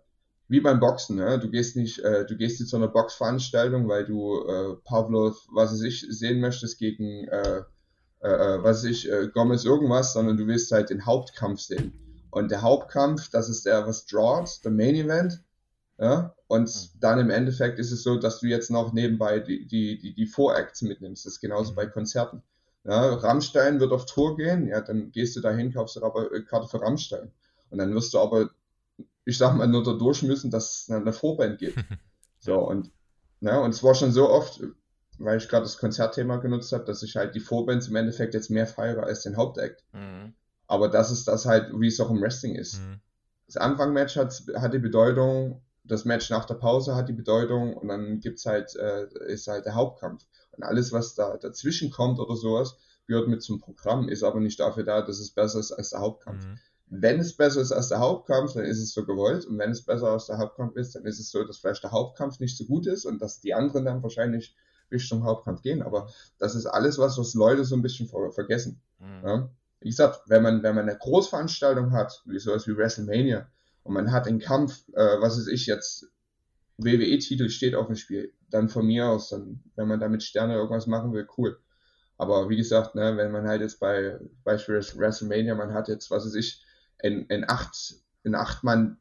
[0.49, 1.39] wie beim Boxen, ne?
[1.39, 5.73] du gehst nicht, äh, du gehst nicht zu einer Boxveranstaltung, weil du äh, Pavlov, was
[5.73, 7.63] weiß ich, sehen möchtest gegen äh,
[8.27, 11.93] äh, äh, was ich, äh, Gomez irgendwas, sondern du willst halt den Hauptkampf sehen.
[12.31, 15.45] Und der Hauptkampf, das ist der, was drawt, der Main Event.
[15.97, 16.35] Ja?
[16.49, 16.99] Und mhm.
[16.99, 20.27] dann im Endeffekt ist es so, dass du jetzt noch nebenbei die, die, die, die
[20.27, 21.25] Voracts mitnimmst.
[21.25, 21.77] Das ist genauso mhm.
[21.77, 22.43] bei Konzerten.
[22.83, 26.43] Ja, Rammstein wird auf Tour gehen, ja, dann gehst du dahin, kaufst du aber äh,
[26.43, 27.31] Karte für Rammstein.
[27.71, 28.51] Und dann wirst du aber,
[29.25, 31.79] ich sag mal, nur dadurch müssen, dass es eine Vorband gibt.
[32.41, 32.91] so, und,
[33.41, 34.61] ja, und es war schon so oft,
[35.19, 38.51] weil ich gerade das Konzertthema genutzt habe, dass ich halt die Vorbands im Endeffekt jetzt
[38.51, 39.83] mehr feiere als den Hauptact.
[39.93, 40.35] Mhm.
[40.67, 42.81] Aber das ist das halt, wie es auch im Wrestling ist.
[42.81, 43.01] Mhm.
[43.47, 47.89] Das Anfangmatch hat, hat die Bedeutung, das Match nach der Pause hat die Bedeutung und
[47.89, 50.25] dann gibt's halt, äh, ist halt der Hauptkampf.
[50.53, 54.59] Und alles, was da dazwischen kommt oder sowas, gehört mit zum Programm, ist aber nicht
[54.59, 56.45] dafür da, dass es besser ist als der Hauptkampf.
[56.45, 56.59] Mhm.
[56.89, 59.45] Wenn es besser ist als der Hauptkampf, dann ist es so gewollt.
[59.45, 61.93] Und wenn es besser als der Hauptkampf ist, dann ist es so, dass vielleicht der
[61.93, 64.55] Hauptkampf nicht so gut ist und dass die anderen dann wahrscheinlich
[64.91, 65.83] Richtung Hauptkampf gehen.
[65.83, 66.09] Aber
[66.39, 68.81] das ist alles was, was Leute so ein bisschen ver vergessen.
[68.99, 69.23] Mhm.
[69.25, 69.51] Ja?
[69.81, 73.49] Wie gesagt, wenn man, wenn man eine Großveranstaltung hat, wie sowas wie WrestleMania,
[73.83, 76.09] und man hat einen Kampf, äh, was ist ich jetzt,
[76.79, 80.87] WWE-Titel steht auf dem Spiel, dann von mir aus, dann, wenn man damit Sterne irgendwas
[80.87, 81.59] machen will, cool.
[82.19, 86.25] Aber wie gesagt, ne, wenn man halt jetzt bei beispielsweise WrestleMania, man hat jetzt, was
[86.25, 86.65] weiß ich,
[87.01, 88.99] in, in acht, in acht Mann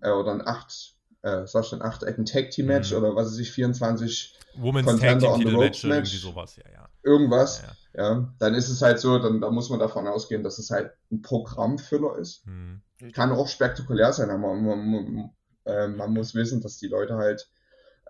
[0.00, 0.93] äh, oder in acht,
[1.24, 2.98] äh, sag schon, acht Ecken Tag Team Match mhm.
[2.98, 6.56] oder was weiß ich, 24 Women's Contender Tag Team on the Match, Match, irgendwie sowas,
[6.56, 6.88] ja, ja.
[7.02, 8.12] Irgendwas, ja, ja.
[8.12, 10.92] ja, dann ist es halt so, dann da muss man davon ausgehen, dass es halt
[11.10, 12.46] ein Programmfüller ist.
[12.46, 12.82] Mhm.
[13.12, 15.30] Kann auch spektakulär sein, aber man, man,
[15.64, 17.48] äh, man, muss wissen, dass die Leute halt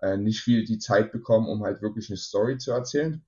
[0.01, 3.23] äh, nicht viel die Zeit bekommen, um halt wirklich eine Story zu erzählen.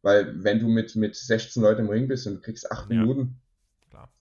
[0.00, 3.00] Weil wenn du mit, mit 16 Leuten im Ring bist und du kriegst 8 ja.
[3.00, 3.40] Minuten.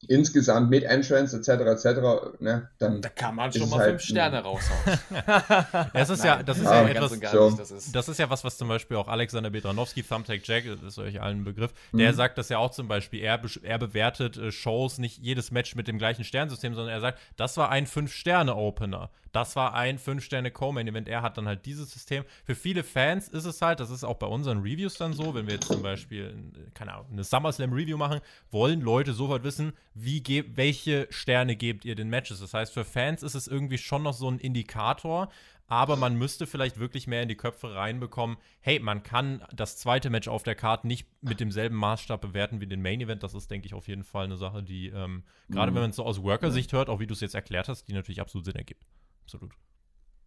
[0.09, 1.49] Insgesamt mit Entrance etc.
[1.49, 1.99] etc.
[2.39, 4.99] Ne, dann da kann man schon mal halt fünf Sterne raushauen.
[5.93, 7.49] das ist ja, das ist ja, ja etwas, so.
[7.51, 7.95] das, ist.
[7.95, 11.21] das ist ja was, was zum Beispiel auch Alexander Bedranowski, Thumbtack Jack, das ist euch
[11.21, 11.99] allen ein Begriff, mhm.
[11.99, 15.75] der sagt das ja auch zum Beispiel, er, er bewertet äh, Shows nicht jedes Match
[15.75, 19.09] mit dem gleichen Sternsystem, sondern er sagt, das war ein Fünf-Sterne-Opener.
[19.35, 21.09] Das war ein 5-Sterne-Co-Main-Event.
[21.09, 22.23] Er hat dann halt dieses System.
[22.45, 25.45] Für viele Fans ist es halt, das ist auch bei unseren Reviews dann so, wenn
[25.45, 30.23] wir jetzt zum Beispiel, keine Ahnung, eine SummerSlam-Review machen, wollen Leute sofort wissen, wie
[30.55, 32.39] welche Sterne gebt ihr den Matches.
[32.39, 35.27] Das heißt, für Fans ist es irgendwie schon noch so ein Indikator,
[35.67, 40.09] aber man müsste vielleicht wirklich mehr in die Köpfe reinbekommen, hey, man kann das zweite
[40.09, 43.21] Match auf der Karte nicht mit demselben Maßstab bewerten wie den Main Event.
[43.21, 45.75] Das ist, denke ich, auf jeden Fall eine Sache, die, ähm, gerade mhm.
[45.75, 47.93] wenn man es so aus Worker-Sicht hört, auch wie du es jetzt erklärt hast, die
[47.93, 48.85] natürlich absolut Sinn ergibt
[49.25, 49.51] absolut.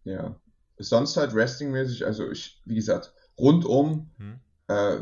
[0.03, 0.39] Ja.
[0.77, 4.39] Sonst halt Wrestling-mäßig, also ich, wie gesagt, rundum, hm.
[4.67, 4.99] äh,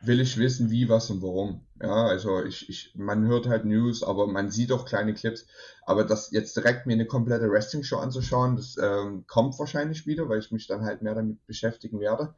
[0.00, 1.66] will ich wissen, wie, was und warum.
[1.82, 5.46] Ja, also ich, ich, man hört halt News, aber man sieht auch kleine Clips.
[5.82, 10.38] Aber das jetzt direkt mir eine komplette Wrestling-Show anzuschauen, das ähm, kommt wahrscheinlich wieder, weil
[10.38, 12.34] ich mich dann halt mehr damit beschäftigen werde.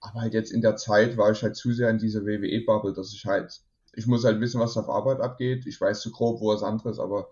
[0.00, 3.12] Aber halt jetzt in der Zeit war ich halt zu sehr in dieser WWE-Bubble, dass
[3.12, 3.60] ich halt,
[3.94, 5.66] ich muss halt wissen, was auf Arbeit abgeht.
[5.66, 7.30] Ich weiß zu grob, wo was anderes, aber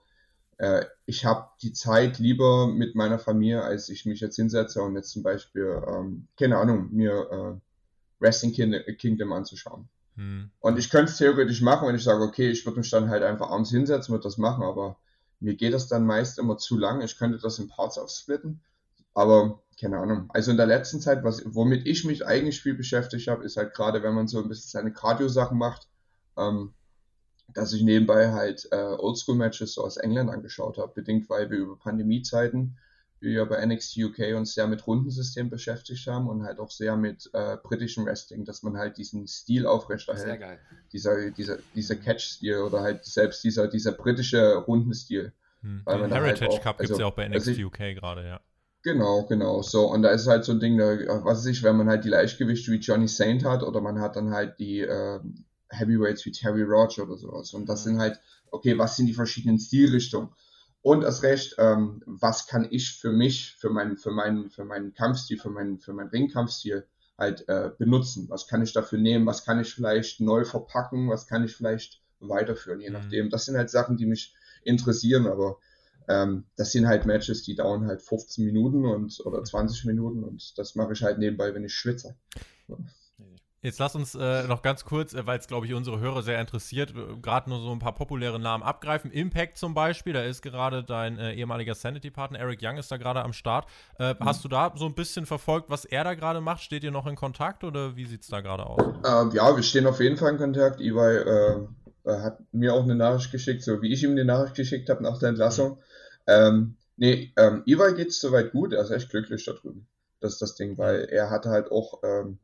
[0.59, 4.95] äh, ich habe die Zeit lieber mit meiner Familie, als ich mich jetzt hinsetze und
[4.95, 7.61] jetzt zum Beispiel, ähm, keine Ahnung, mir äh,
[8.21, 9.89] Wrestling Kingdom anzuschauen.
[10.17, 10.51] Hm.
[10.61, 13.23] Und ich könnte es theoretisch machen, wenn ich sage, okay, ich würde mich dann halt
[13.23, 14.97] einfach abends hinsetzen und das machen, aber
[15.41, 17.03] mir geht das dann meist immer zu lang.
[17.03, 18.63] Ich könnte das in Parts aufsplitten,
[19.13, 20.31] aber keine Ahnung.
[20.31, 23.75] Also in der letzten Zeit, was, womit ich mich eigentlich viel beschäftigt habe, ist halt
[23.75, 25.89] gerade, wenn man so ein bisschen seine Cardio-Sachen macht,
[26.39, 26.73] ähm,
[27.55, 31.77] dass ich nebenbei halt äh, Oldschool-Matches so aus England angeschaut habe, bedingt weil wir über
[31.77, 32.77] Pandemiezeiten
[33.21, 36.97] wir ja bei NXT UK uns sehr mit Rundensystem beschäftigt haben und halt auch sehr
[36.97, 40.27] mit äh, britischem Wrestling, dass man halt diesen Stil aufrechterhält.
[40.27, 40.59] Sehr geil.
[40.93, 45.33] Dieser, dieser, dieser Catch-Stil oder halt selbst dieser, dieser britische Rundenstil.
[45.63, 45.83] Hm.
[45.85, 47.65] Weil man Heritage halt auch, Cup gibt es also, ja auch bei NXT also ich,
[47.65, 48.41] UK gerade, ja.
[48.83, 49.63] Genau, genau.
[49.63, 52.05] So, und da ist halt so ein Ding, da, was weiß ich, wenn man halt
[52.05, 55.19] die Leichtgewichte wie Johnny Saint hat oder man hat dann halt die äh,
[55.71, 57.55] Heavyweights wie Terry Roger oder sowas.
[57.55, 60.31] Und das sind halt, okay, was sind die verschiedenen Stilrichtungen?
[60.83, 64.95] Und erst recht, ähm, was kann ich für mich, für meinen, für meinen, für meinen
[64.95, 66.87] Kampfstil, für meinen, für meinen Ringkampfstil
[67.19, 68.27] halt äh, benutzen?
[68.29, 69.27] Was kann ich dafür nehmen?
[69.27, 71.11] Was kann ich vielleicht neu verpacken?
[71.11, 72.81] Was kann ich vielleicht weiterführen?
[72.81, 72.95] Je mhm.
[72.95, 73.31] nachdem.
[73.31, 75.59] Das sind halt Sachen, die mich interessieren, aber
[76.09, 80.57] ähm, das sind halt Matches, die dauern halt 15 Minuten und oder 20 Minuten und
[80.57, 82.17] das mache ich halt nebenbei, wenn ich schwitze.
[83.67, 86.41] Jetzt lass uns äh, noch ganz kurz, äh, weil es, glaube ich, unsere Hörer sehr
[86.41, 89.11] interessiert, äh, gerade nur so ein paar populäre Namen abgreifen.
[89.11, 93.25] Impact zum Beispiel, da ist gerade dein äh, ehemaliger Sanity-Partner Eric Young ist da gerade
[93.25, 93.67] am Start.
[93.99, 94.25] Äh, mhm.
[94.25, 96.63] Hast du da so ein bisschen verfolgt, was er da gerade macht?
[96.63, 98.81] Steht ihr noch in Kontakt oder wie sieht es da gerade aus?
[99.05, 100.81] Ähm, ja, wir stehen auf jeden Fall in Kontakt.
[100.81, 101.67] Iwai
[102.07, 105.19] hat mir auch eine Nachricht geschickt, so wie ich ihm eine Nachricht geschickt habe nach
[105.19, 105.71] der Entlassung.
[105.71, 105.77] Mhm.
[106.29, 109.89] Ähm, nee, ähm, Iwai geht es soweit gut, er ist echt glücklich da drüben.
[110.21, 112.39] Das ist das Ding, weil er hatte halt auch ähm,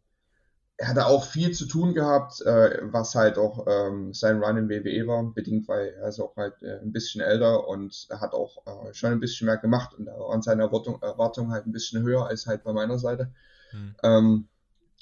[0.83, 4.69] er hatte auch viel zu tun gehabt, äh, was halt auch ähm, sein Run in
[4.69, 8.33] WWE war, bedingt, weil er ist auch halt äh, ein bisschen älter und er hat
[8.33, 11.73] auch äh, schon ein bisschen mehr gemacht und da waren seine Erwartungen Erwartung halt ein
[11.73, 13.31] bisschen höher als halt bei meiner Seite.
[13.71, 13.95] Hm.
[14.03, 14.49] Ähm,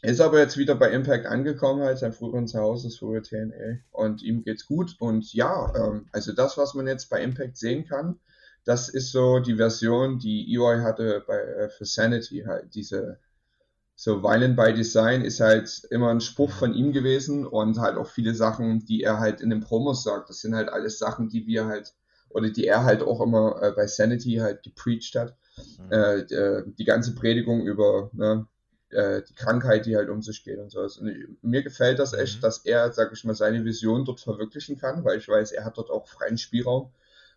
[0.02, 4.22] ist aber jetzt wieder bei Impact angekommen, halt sein früheren Zuhause, das frühere TNA und
[4.22, 8.20] ihm geht's gut und ja, ähm, also das, was man jetzt bei Impact sehen kann,
[8.66, 13.18] das ist so die Version, die EY hatte bei, äh, für Sanity, halt diese
[14.02, 18.08] so Violent by Design ist halt immer ein Spruch von ihm gewesen und halt auch
[18.08, 20.30] viele Sachen, die er halt in den Promos sagt.
[20.30, 21.92] Das sind halt alles Sachen, die wir halt
[22.30, 25.36] oder die er halt auch immer äh, bei Sanity halt gepreacht hat.
[25.58, 25.92] Mhm.
[25.92, 28.46] Äh, die, äh, die, ganze Predigung über ne,
[28.88, 30.96] äh, die Krankheit, die halt um sich geht und sowas.
[30.96, 32.40] Und mir gefällt das echt, mhm.
[32.40, 35.76] dass er, sag ich mal, seine Vision dort verwirklichen kann, weil ich weiß, er hat
[35.76, 36.90] dort auch freien Spielraum,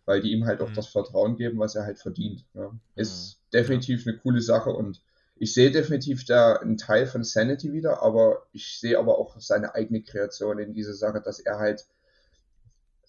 [0.06, 0.76] weil die ihm halt auch mhm.
[0.76, 2.46] das Vertrauen geben, was er halt verdient.
[2.54, 2.70] Ne.
[2.94, 3.58] Ist mhm.
[3.58, 5.02] definitiv eine coole Sache und
[5.36, 9.74] ich sehe definitiv da einen Teil von Sanity wieder, aber ich sehe aber auch seine
[9.74, 11.86] eigene Kreation in dieser Sache, dass er halt,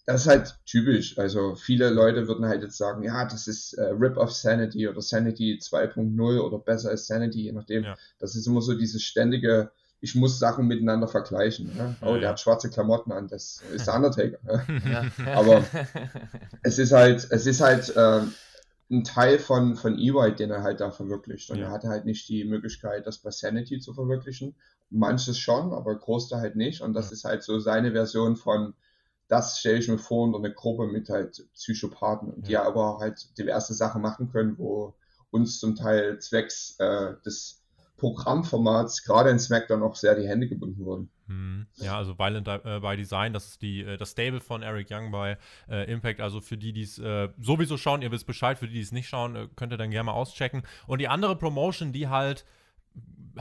[0.05, 1.17] das ist halt typisch.
[1.19, 5.01] Also viele Leute würden halt jetzt sagen, ja, das ist äh, Rip of Sanity oder
[5.01, 7.84] Sanity 2.0 oder besser als Sanity, je nachdem.
[7.84, 7.95] Ja.
[8.19, 9.71] Das ist immer so dieses ständige,
[10.01, 11.76] ich muss Sachen miteinander vergleichen.
[11.76, 11.95] Ne?
[12.01, 14.39] Oh, ja, der hat schwarze Klamotten an, das ist der Undertaker.
[14.43, 15.11] Ne?
[15.36, 15.63] Aber
[16.63, 18.21] es ist halt, es ist halt, äh,
[18.89, 21.49] ein Teil von, von E-White, den er halt da verwirklicht.
[21.49, 21.65] Und ja.
[21.65, 24.55] er hatte halt nicht die Möglichkeit, das bei Sanity zu verwirklichen.
[24.89, 26.81] Manches schon, aber Großteil halt nicht.
[26.81, 27.13] Und das ja.
[27.13, 28.75] ist halt so seine Version von,
[29.27, 33.38] das stelle ich mir vor unter eine Gruppe mit halt Psychopathen, die ja aber halt
[33.38, 34.93] diverse Sachen machen können, wo
[35.31, 37.64] uns zum Teil zwecks äh, des
[38.05, 41.09] Programmformats gerade in SmackDown auch sehr die Hände gebunden wurden.
[41.27, 41.65] Hm.
[41.77, 45.11] Ja, also Violent äh, by Design, das ist die, äh, das Stable von Eric Young
[45.11, 46.21] bei äh, Impact.
[46.21, 48.91] Also für die, die es äh, sowieso schauen, ihr wisst Bescheid, für die, die es
[48.91, 50.61] nicht schauen, äh, könnt ihr dann gerne mal auschecken.
[50.85, 52.45] Und die andere Promotion, die halt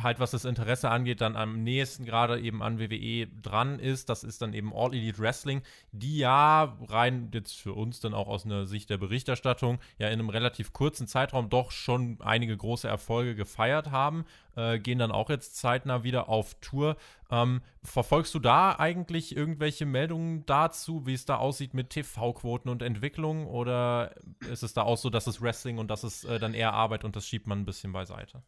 [0.00, 4.09] halt was das Interesse angeht, dann am nächsten gerade eben an WWE dran ist.
[4.09, 8.28] Das ist dann eben All Elite Wrestling, die ja rein jetzt für uns dann auch
[8.28, 12.88] aus einer Sicht der Berichterstattung ja in einem relativ kurzen Zeitraum doch schon einige große
[12.88, 14.24] Erfolge gefeiert haben,
[14.57, 16.96] äh, gehen dann auch jetzt zeitnah wieder auf Tour.
[17.30, 22.82] Ähm, verfolgst du da eigentlich irgendwelche Meldungen dazu, wie es da aussieht mit TV-Quoten und
[22.82, 24.14] Entwicklung oder
[24.50, 27.05] ist es da auch so, dass es Wrestling und dass es äh, dann eher Arbeit
[27.05, 28.42] und das schiebt man ein bisschen beiseite?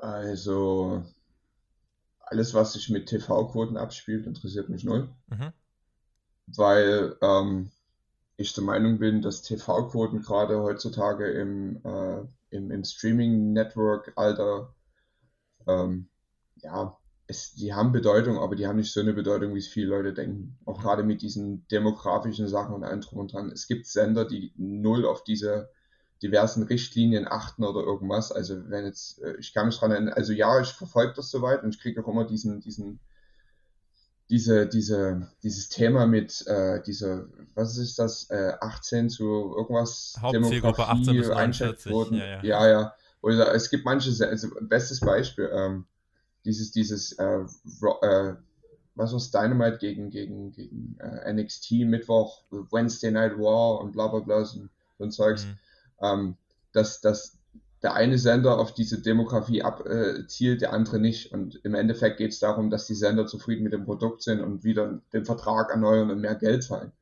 [0.00, 1.04] Also,
[2.20, 5.08] alles, was sich mit TV-Quoten abspielt, interessiert mich null.
[5.28, 5.52] Mhm.
[6.46, 7.70] Weil ähm,
[8.36, 12.20] ich der Meinung bin, dass TV-Quoten gerade heutzutage im, äh,
[12.50, 14.74] im, im Streaming-Network-Alter
[15.66, 16.08] ähm,
[16.56, 19.88] ja, es, die haben Bedeutung, aber die haben nicht so eine Bedeutung, wie es viele
[19.88, 20.58] Leute denken.
[20.66, 23.50] Auch gerade mit diesen demografischen Sachen und allem drum und dran.
[23.50, 25.70] Es gibt Sender, die null auf diese
[26.24, 28.32] diversen Richtlinien achten oder irgendwas.
[28.32, 31.62] Also wenn jetzt, äh, ich kann mich dran erinnern, also ja, ich verfolge das soweit
[31.62, 32.98] und ich kriege auch immer diesen, diesen,
[34.30, 40.88] diese, diese, dieses Thema mit äh, dieser, was ist das, äh, 18 zu irgendwas, Hauptzielgruppe
[40.88, 41.92] 18 bis 49.
[42.12, 42.42] Ja, ja.
[42.42, 42.94] ja, ja.
[43.20, 45.84] Oder es gibt manche, also bestes Beispiel, ähm,
[46.46, 47.40] dieses, dieses, äh,
[48.02, 48.34] äh,
[48.94, 54.20] was war's, Dynamite gegen, gegen, gegen äh, NXT, Mittwoch, Wednesday Night War und bla bla
[54.20, 54.60] bla, so,
[54.96, 55.58] so ein Zeugs, mhm.
[56.00, 56.36] Ähm,
[56.72, 57.38] dass, dass
[57.82, 61.32] der eine Sender auf diese Demografie abzielt, der andere nicht.
[61.32, 64.64] Und im Endeffekt geht es darum, dass die Sender zufrieden mit dem Produkt sind und
[64.64, 66.92] wieder den Vertrag erneuern und mehr Geld zahlen.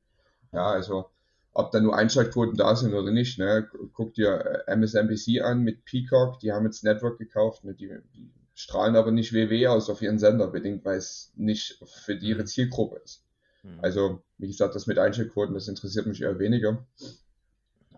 [0.52, 1.10] Ja, also
[1.54, 3.38] ob da nur Einschaltquoten da sind oder nicht.
[3.38, 3.68] Ne?
[3.92, 7.74] Guck dir äh, MSNBC an mit Peacock, die haben jetzt Network gekauft, ne?
[7.74, 12.16] die, die strahlen aber nicht WW aus auf ihren Sender, bedingt, weil es nicht für
[12.16, 12.46] die ihre mhm.
[12.46, 13.24] Zielgruppe ist.
[13.62, 13.78] Mhm.
[13.82, 16.86] Also, wie gesagt, das mit Einschaltquoten, das interessiert mich eher weniger.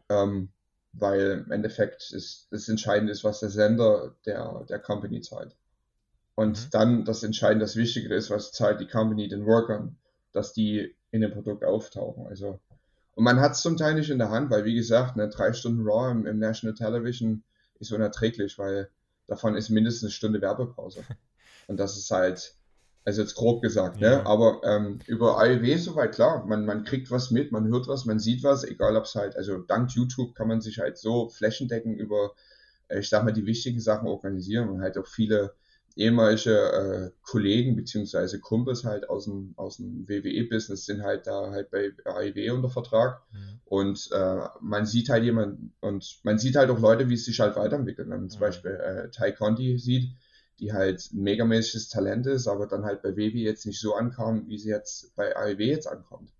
[0.08, 0.50] Ähm,
[0.96, 5.56] weil im Endeffekt ist, das Entscheidende ist, was der Sender der, der Company zahlt.
[6.34, 6.70] Und mhm.
[6.70, 9.96] dann das Entscheidende, das Wichtige ist, was zahlt die Company den Workern,
[10.32, 12.26] dass die in dem Produkt auftauchen.
[12.26, 12.58] Also,
[13.14, 15.52] und man hat es zum Teil nicht in der Hand, weil wie gesagt, ne, drei
[15.52, 17.44] Stunden Raw im, im National Television
[17.78, 18.88] ist unerträglich, weil
[19.26, 21.04] davon ist mindestens eine Stunde Werbepause.
[21.66, 22.54] Und das ist halt,
[23.04, 24.06] also jetzt grob gesagt, ne?
[24.06, 24.26] Ja.
[24.26, 28.18] Aber ähm, über AEW soweit klar, man, man kriegt was mit, man hört was, man
[28.18, 31.98] sieht was, egal ob es halt, also dank YouTube kann man sich halt so flächendeckend
[31.98, 32.32] über,
[32.88, 35.54] äh, ich sag mal, die wichtigen Sachen organisieren und halt auch viele
[35.96, 41.70] ehemalige äh, Kollegen beziehungsweise Kumpels halt aus dem, aus dem WWE-Business sind halt da halt
[41.70, 43.60] bei AEW unter Vertrag mhm.
[43.66, 47.38] und äh, man sieht halt jemand und man sieht halt auch Leute, wie es sich
[47.38, 48.08] halt weiterentwickelt.
[48.08, 48.44] Wenn man zum mhm.
[48.44, 50.10] Beispiel äh, Ty Conti sieht,
[50.60, 54.48] die halt ein megamäßiges Talent ist, aber dann halt bei WWE jetzt nicht so ankam,
[54.48, 56.32] wie sie jetzt bei AEW jetzt ankommt.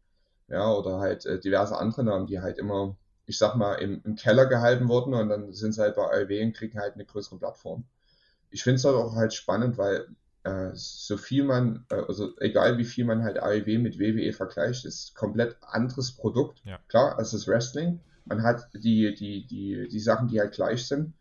[0.49, 2.97] Ja, oder halt äh, diverse andere Namen, die halt immer,
[3.27, 6.43] ich sag mal, im, im Keller gehalten wurden und dann sind sie halt bei AEW
[6.45, 7.85] und kriegen halt eine größere Plattform
[8.55, 10.07] ich finde es halt auch halt spannend, weil
[10.45, 14.85] äh, so viel man, äh, also egal wie viel man halt AEW mit WWE vergleicht,
[14.85, 16.63] ist komplett anderes Produkt.
[16.65, 16.79] Ja.
[16.87, 18.01] Klar, als das Wrestling.
[18.27, 21.15] Man hat die, die, die, die Sachen, die halt gleich sind.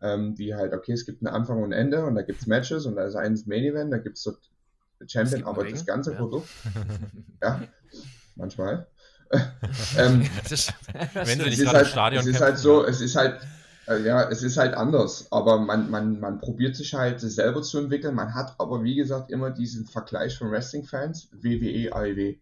[0.00, 2.46] Ähm, wie halt, okay, es gibt einen Anfang und ein Ende und da gibt es
[2.46, 4.38] Matches und da ist eines Main Event, da gibt es dort
[5.06, 6.18] Champion, aber das ganze ja.
[6.18, 6.48] Produkt,
[7.42, 7.62] ja,
[8.36, 8.86] manchmal.
[9.98, 10.22] ähm,
[11.14, 13.40] Wenn sie nicht gerade halt, im Stadion Es ist halt so, es ist halt,
[13.86, 17.78] äh, ja, es ist halt anders, aber man, man, man probiert sich halt selber zu
[17.78, 18.14] entwickeln.
[18.14, 22.36] Man hat aber, wie gesagt, immer diesen Vergleich von Wrestling-Fans, WWE, AEW.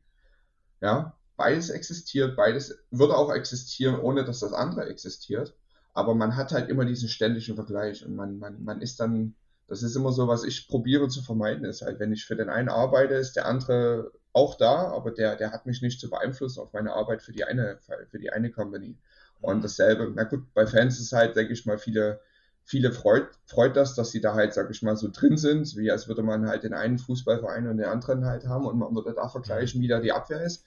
[0.81, 5.55] Ja, beides existiert, beides würde auch existieren, ohne dass das andere existiert.
[5.97, 9.35] Aber man hat halt immer diesen ständigen Vergleich und man, man, man ist dann,
[9.67, 12.51] das ist immer so, was ich probiere zu vermeiden, ist halt, wenn ich für den
[12.51, 16.61] einen arbeite, ist der andere auch da, aber der, der hat mich nicht zu beeinflussen
[16.61, 17.79] auf meine Arbeit für die eine,
[18.11, 18.99] für die eine Company.
[19.41, 22.21] Und dasselbe, na gut, bei Fans ist halt, denke ich mal, viele,
[22.63, 25.91] viele freut, freut das, dass sie da halt, sag ich mal, so drin sind, wie
[25.91, 29.15] als würde man halt den einen Fußballverein und den anderen halt haben und man würde
[29.15, 30.67] da vergleichen, wie da die Abwehr ist.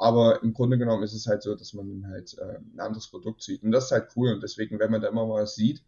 [0.00, 3.42] Aber im Grunde genommen ist es halt so, dass man halt äh, ein anderes Produkt
[3.42, 3.62] sieht.
[3.62, 4.32] Und das ist halt cool.
[4.32, 5.84] Und deswegen, wenn man da immer mal sieht,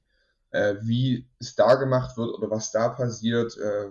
[0.51, 3.89] äh, wie es da gemacht wird oder was da passiert, äh,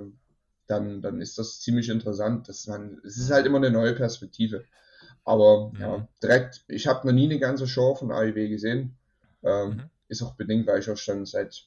[0.68, 2.48] dann, dann ist das ziemlich interessant.
[2.48, 4.64] Dass man, es ist halt immer eine neue Perspektive.
[5.24, 8.96] Aber ja, ja direkt, ich habe noch nie eine ganze Show von AIW gesehen.
[9.42, 9.84] Ähm, mhm.
[10.08, 11.66] Ist auch bedingt, weil ich auch schon seit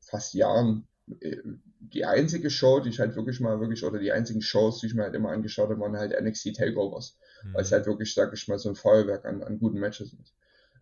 [0.00, 0.88] fast Jahren
[1.20, 1.36] äh,
[1.80, 4.94] die einzige Show, die ich halt wirklich mal wirklich, oder die einzigen Shows, die ich
[4.94, 7.18] mir halt immer angeschaut habe, waren halt NXT Takeovers.
[7.44, 7.54] Mhm.
[7.54, 10.32] Weil es halt wirklich, sag ich mal, so ein Feuerwerk an, an guten Matches sind.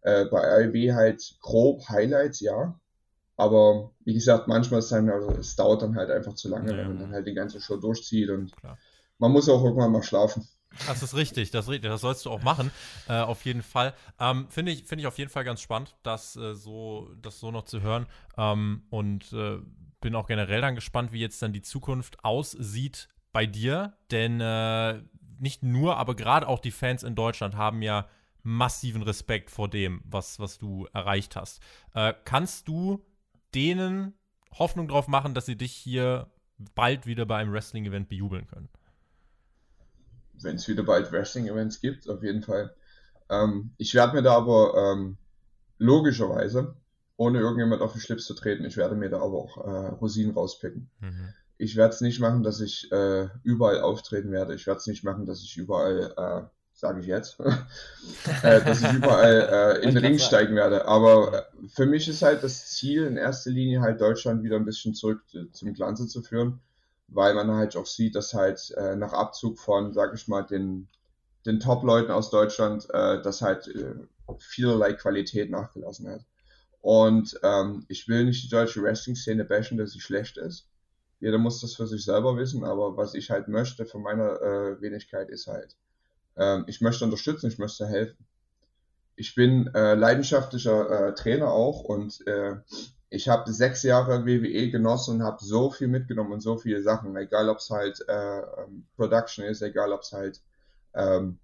[0.03, 2.79] Äh, bei AIW halt grob Highlights, ja.
[3.37, 6.73] Aber wie gesagt, manchmal ist es dann, also es dauert dann halt einfach zu lange,
[6.73, 8.79] ja, wenn man dann halt die ganze Show durchzieht und Klar.
[9.19, 10.47] man muss auch irgendwann mal schlafen.
[10.87, 12.71] Das ist richtig, das, das sollst du auch machen,
[13.09, 13.95] äh, auf jeden Fall.
[14.19, 17.51] Ähm, Finde ich, find ich auf jeden Fall ganz spannend, das, äh, so, das so
[17.51, 18.07] noch zu hören.
[18.37, 19.59] Ähm, und äh,
[20.01, 23.95] bin auch generell dann gespannt, wie jetzt dann die Zukunft aussieht bei dir.
[24.11, 25.03] Denn äh,
[25.43, 28.09] nicht nur, aber gerade auch die Fans in Deutschland haben ja
[28.43, 31.61] massiven Respekt vor dem, was, was du erreicht hast.
[31.95, 33.05] Äh, kannst du
[33.55, 34.15] denen
[34.59, 36.31] Hoffnung drauf machen, dass sie dich hier
[36.75, 38.69] bald wieder bei einem Wrestling-Event bejubeln können?
[40.43, 42.75] wenn es wieder bald Wrestling-Events gibt, auf jeden Fall.
[43.29, 45.17] Ähm, ich werde mir da aber ähm,
[45.79, 46.77] logischerweise,
[47.17, 50.35] ohne irgendjemand auf den Schlips zu treten, ich werde mir da aber auch äh, Rosinen
[50.35, 50.91] rauspicken.
[51.01, 51.35] Mhm.
[51.63, 54.53] Ich werde es nicht machen, dass ich äh, überall auftreten werde.
[54.53, 57.39] Ich werde es nicht machen, dass ich überall, äh, sage ich jetzt,
[58.43, 60.87] äh, dass ich überall äh, in den Ring steigen werde.
[60.87, 64.65] Aber äh, für mich ist halt das Ziel in erster Linie halt Deutschland wieder ein
[64.65, 66.61] bisschen zurück zum Glanze zu führen
[67.15, 70.89] weil man halt auch sieht, dass halt äh, nach Abzug von, sag ich mal, den,
[71.45, 73.69] den Top-Leuten aus Deutschland, dass halt
[74.39, 76.23] vielerlei Qualität nachgelassen hat.
[76.81, 80.72] Und ähm, ich will nicht die deutsche Wrestling-Szene bashen, dass sie schlecht ist.
[81.23, 84.81] Jeder muss das für sich selber wissen, aber was ich halt möchte von meiner äh,
[84.83, 85.77] Wenigkeit ist halt,
[86.37, 88.27] ähm, ich möchte unterstützen, ich möchte helfen.
[89.15, 92.57] Ich bin äh, leidenschaftlicher äh, Trainer auch und äh,
[93.09, 97.15] ich habe sechs Jahre WWE genossen und habe so viel mitgenommen und so viele Sachen,
[97.17, 100.41] egal ob es halt äh, ähm, Production ist, egal ob es halt
[100.93, 101.39] ähm,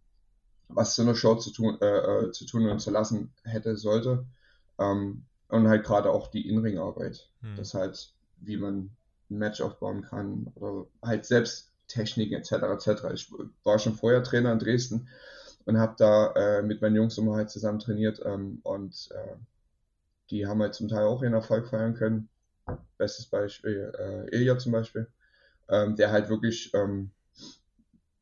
[0.66, 4.26] was zu einer Show zu tun, äh, zu tun und zu lassen hätte, sollte.
[4.80, 7.30] Ähm, und halt gerade auch die In-Ring-Arbeit.
[7.42, 7.54] Hm.
[7.54, 8.90] Das halt, wie man
[9.30, 12.52] ein Match aufbauen kann oder halt selbst Techniken etc.
[12.52, 13.04] etc.
[13.14, 13.32] Ich
[13.64, 15.08] war schon vorher Trainer in Dresden
[15.64, 19.36] und habe da äh, mit meinen Jungs immer halt zusammen trainiert ähm, und äh,
[20.30, 22.28] die haben halt zum Teil auch ihren Erfolg feiern können.
[22.98, 25.08] Bestes Beispiel äh, Ilja zum Beispiel,
[25.68, 27.10] ähm, der halt wirklich ähm,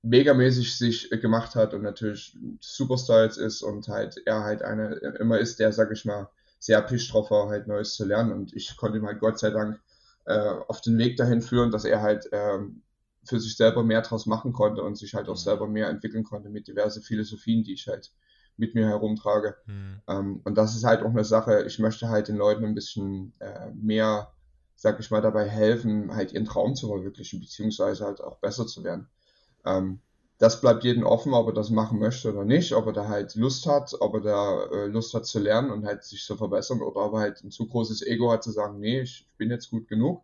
[0.03, 5.39] megamäßig sich gemacht hat und natürlich Superstar jetzt ist und halt er halt einer immer
[5.39, 6.29] ist, der, sag ich mal,
[6.61, 9.51] sehr pisch drauf war, halt Neues zu lernen und ich konnte ihm halt Gott sei
[9.51, 9.81] Dank
[10.27, 12.83] äh, auf den Weg dahin führen, dass er halt ähm,
[13.25, 15.41] für sich selber mehr draus machen konnte und sich halt auch mhm.
[15.41, 18.13] selber mehr entwickeln konnte mit diverse Philosophien, die ich halt
[18.57, 19.57] mit mir herumtrage.
[19.67, 20.01] Mhm.
[20.09, 23.33] Ähm, und das ist halt auch eine Sache, ich möchte halt den Leuten ein bisschen
[23.41, 24.33] äh, mehr,
[24.77, 28.85] sag ich mal, dabei helfen, halt ihren Traum zu verwirklichen, beziehungsweise halt auch besser zu
[28.85, 29.09] werden.
[29.65, 30.01] Ähm,
[30.39, 33.35] das bleibt jedem offen, ob er das machen möchte oder nicht, ob er da halt
[33.37, 36.83] Lust hat, ob er da äh, Lust hat zu lernen und halt sich zu verbessern
[36.83, 39.71] oder ob er halt ein zu großes Ego hat zu sagen, nee, ich bin jetzt
[39.71, 40.23] gut genug.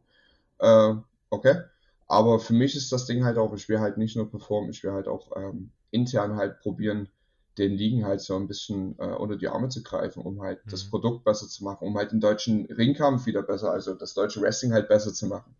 [0.58, 0.94] Äh,
[1.30, 1.62] okay.
[2.08, 4.84] Aber für mich ist das Ding halt auch, ich will halt nicht nur performen, ich
[4.84, 7.08] will halt auch ähm, intern halt probieren,
[7.56, 10.70] den Ligen halt so ein bisschen äh, unter die Arme zu greifen, um halt mhm.
[10.70, 14.42] das Produkt besser zu machen, um halt den deutschen Ringkampf wieder besser, also das deutsche
[14.42, 15.54] Wrestling halt besser zu machen.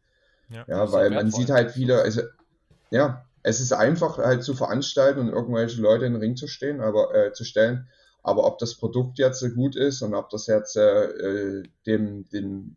[0.50, 2.20] Ja, ja weil man sieht halt viele, also,
[2.90, 6.80] ja, es ist einfach halt zu veranstalten und irgendwelche Leute in den Ring zu stehen,
[6.80, 7.88] aber äh, zu stellen.
[8.22, 12.76] Aber ob das Produkt jetzt gut ist und ob das jetzt äh, dem, dem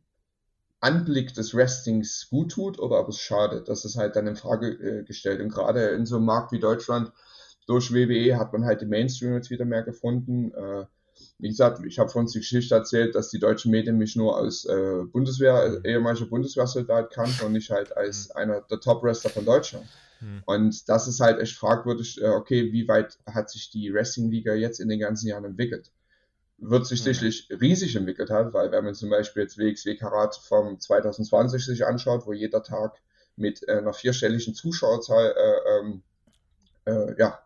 [0.79, 4.69] Anblick des Wrestlings gut tut oder ob es schadet, das ist halt dann in Frage
[4.69, 5.41] äh, gestellt.
[5.41, 7.11] Und gerade in so einem Markt wie Deutschland
[7.67, 10.51] durch WWE hat man halt den Mainstream jetzt wieder mehr gefunden.
[10.53, 10.85] Äh,
[11.39, 14.65] wie gesagt, ich habe uns die Geschichte erzählt, dass die deutschen Medien mich nur als
[14.65, 18.35] äh, Bundeswehr, äh, ehemaliger Bundeswehrsoldat kannten und nicht halt als mhm.
[18.35, 19.85] einer der Top-Wrestler von Deutschland.
[20.21, 20.43] Mhm.
[20.45, 24.79] Und das ist halt echt fragwürdig, äh, okay, wie weit hat sich die Wrestling-Liga jetzt
[24.79, 25.91] in den ganzen Jahren entwickelt?
[26.57, 27.05] Wird sich mhm.
[27.05, 31.85] sicherlich riesig entwickelt haben, weil wenn man zum Beispiel jetzt WXW Karat vom 2020 sich
[31.85, 33.01] anschaut, wo jeder Tag
[33.35, 36.01] mit äh, einer vierstelligen Zuschauerzahl äh, ähm,
[36.85, 37.39] äh, ja,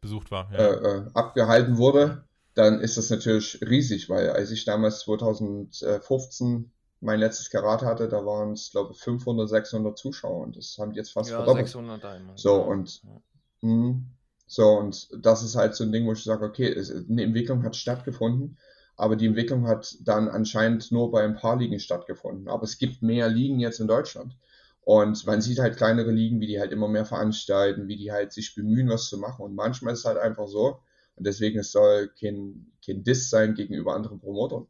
[0.00, 0.58] besucht war, ja.
[0.58, 2.24] Äh, abgehalten wurde,
[2.60, 8.26] dann ist das natürlich riesig, weil als ich damals 2015 mein letztes Karat hatte, da
[8.26, 11.66] waren es, glaube ich, 500, 600 Zuschauer und das haben die jetzt fast ja, verdoppelt.
[11.66, 12.36] 600 einmal.
[12.36, 13.22] So, und, ja.
[13.62, 14.02] mh,
[14.46, 17.62] so, und das ist halt so ein Ding, wo ich sage, okay, es, eine Entwicklung
[17.62, 18.58] hat stattgefunden,
[18.96, 22.48] aber die Entwicklung hat dann anscheinend nur bei ein paar Ligen stattgefunden.
[22.48, 24.36] Aber es gibt mehr Ligen jetzt in Deutschland.
[24.82, 28.32] Und man sieht halt kleinere Ligen, wie die halt immer mehr veranstalten, wie die halt
[28.32, 29.42] sich bemühen, was zu machen.
[29.42, 30.80] Und manchmal ist es halt einfach so,
[31.20, 34.66] und deswegen es soll kein, kein Diss sein gegenüber anderen Promotern.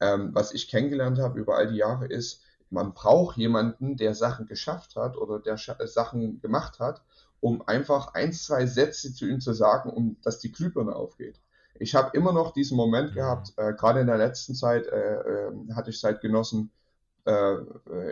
[0.00, 4.44] Ähm, was ich kennengelernt habe über all die Jahre ist, man braucht jemanden, der Sachen
[4.44, 7.02] geschafft hat oder der äh, Sachen gemacht hat,
[7.40, 11.40] um einfach ein, zwei Sätze zu ihm zu sagen, um dass die Glühbirne aufgeht.
[11.78, 13.14] Ich habe immer noch diesen Moment mhm.
[13.14, 16.70] gehabt, äh, gerade in der letzten Zeit äh, äh, hatte ich Zeit genossen,
[17.24, 17.54] äh,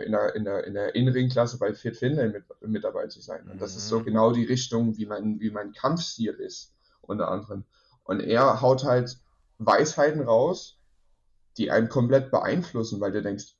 [0.03, 3.47] in der, in der, in der Innenringklasse bei Fit Finlay mit, mit dabei zu sein.
[3.51, 4.05] Und das ist so mhm.
[4.05, 7.65] genau die Richtung, wie mein, wie mein Kampfstil ist, unter anderem.
[8.03, 9.17] Und er haut halt
[9.57, 10.79] Weisheiten raus,
[11.57, 13.55] die einen komplett beeinflussen, weil du denkst,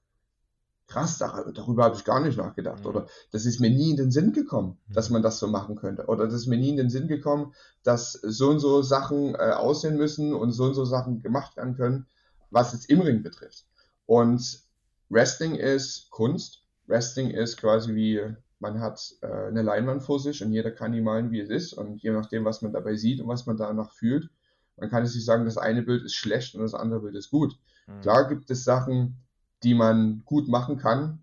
[0.87, 2.81] krass, darüber habe ich gar nicht nachgedacht.
[2.81, 2.87] Mhm.
[2.87, 4.93] Oder das ist mir nie in den Sinn gekommen, mhm.
[4.93, 6.05] dass man das so machen könnte.
[6.05, 9.51] Oder das ist mir nie in den Sinn gekommen, dass so und so Sachen äh,
[9.51, 12.07] aussehen müssen und so und so Sachen gemacht werden können,
[12.49, 13.65] was es im Ring betrifft.
[14.05, 14.61] Und
[15.09, 16.63] Wrestling ist Kunst.
[16.87, 21.01] Wrestling ist quasi wie, man hat äh, eine Leinwand vor sich und jeder kann die
[21.01, 21.73] malen, wie es ist.
[21.73, 24.29] Und je nachdem, was man dabei sieht und was man danach fühlt,
[24.77, 27.29] man kann es nicht sagen, das eine Bild ist schlecht und das andere Bild ist
[27.29, 27.59] gut.
[27.85, 28.01] Mhm.
[28.01, 29.17] Klar gibt es Sachen,
[29.63, 31.19] die man gut machen kann.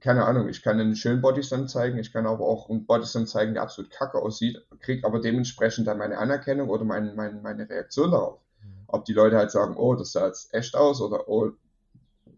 [0.00, 3.54] Keine Ahnung, ich kann einen schönen Bodyslam zeigen, ich kann aber auch einen Bodyslam zeigen,
[3.54, 8.10] der absolut kacke aussieht, kriege aber dementsprechend dann meine Anerkennung oder mein, mein, meine Reaktion
[8.10, 8.40] darauf.
[8.60, 8.84] Mhm.
[8.88, 11.52] Ob die Leute halt sagen, oh, das sah jetzt echt aus oder oh,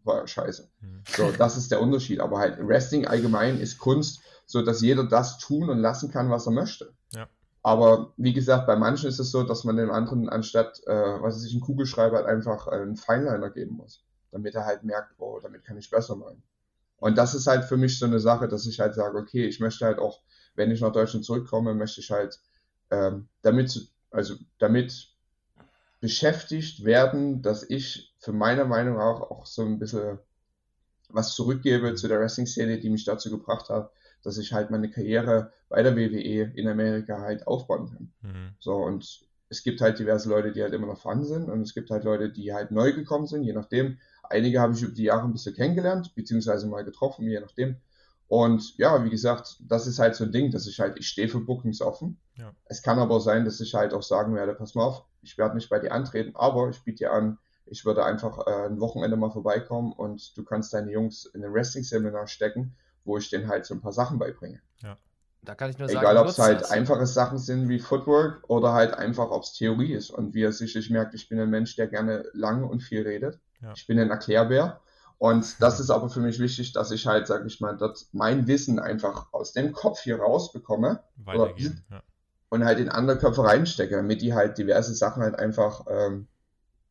[0.05, 0.69] war ja scheiße.
[0.81, 1.03] Mhm.
[1.09, 2.21] So, das ist der Unterschied.
[2.21, 6.47] Aber halt Wrestling allgemein ist Kunst, so dass jeder das tun und lassen kann, was
[6.47, 6.93] er möchte.
[7.15, 7.29] Ja.
[7.63, 11.37] Aber wie gesagt, bei manchen ist es so, dass man dem anderen anstatt, äh, was
[11.37, 15.41] weiß ich, einen Kugelschreiber halt einfach einen Feinliner geben muss, damit er halt merkt, oh,
[15.41, 16.43] damit kann ich besser malen.
[16.99, 19.61] Und das ist halt für mich so eine Sache, dass ich halt sage, okay, ich
[19.61, 20.21] möchte halt auch,
[20.55, 22.39] wenn ich nach Deutschland zurückkomme, möchte ich halt
[22.91, 25.15] ähm, damit, also damit
[26.01, 30.19] beschäftigt werden, dass ich für meine Meinung auch, auch so ein bisschen
[31.09, 33.91] was zurückgebe zu der Wrestling-Szene, die mich dazu gebracht hat,
[34.25, 38.13] dass ich halt meine Karriere bei der WWE in Amerika halt aufbauen kann.
[38.23, 38.51] Mhm.
[38.59, 41.75] So, und es gibt halt diverse Leute, die halt immer noch vorhanden sind und es
[41.75, 43.99] gibt halt Leute, die halt neu gekommen sind, je nachdem.
[44.25, 47.77] Einige habe ich über die Jahre ein bisschen kennengelernt, beziehungsweise mal getroffen, je nachdem.
[48.27, 51.29] Und ja, wie gesagt, das ist halt so ein Ding, dass ich halt, ich stehe
[51.29, 52.19] für Bookings offen.
[52.37, 52.53] Ja.
[52.65, 55.55] Es kann aber sein, dass ich halt auch sagen werde, pass mal auf, ich werde
[55.55, 59.17] nicht bei dir antreten, aber ich biete dir an, ich würde einfach äh, ein Wochenende
[59.17, 63.67] mal vorbeikommen und du kannst deine Jungs in ein Wrestling-Seminar stecken, wo ich denen halt
[63.67, 64.61] so ein paar Sachen beibringe.
[64.79, 64.97] Ja.
[65.43, 66.71] Da kann ich nur sagen, Egal, ob es halt das.
[66.71, 70.11] einfache Sachen sind wie Footwork oder halt einfach, ob es Theorie ist.
[70.11, 73.39] Und wie ihr sicherlich merkt, ich bin ein Mensch, der gerne lang und viel redet.
[73.61, 73.73] Ja.
[73.77, 74.81] Ich bin ein Erklärbär.
[75.19, 78.47] Und das ist aber für mich wichtig, dass ich halt, sag ich mal, dort mein
[78.47, 81.71] Wissen einfach aus dem Kopf hier rausbekomme oder, ja.
[82.49, 86.27] und halt in andere Köpfe reinstecke, damit die halt diverse Sachen halt einfach ähm,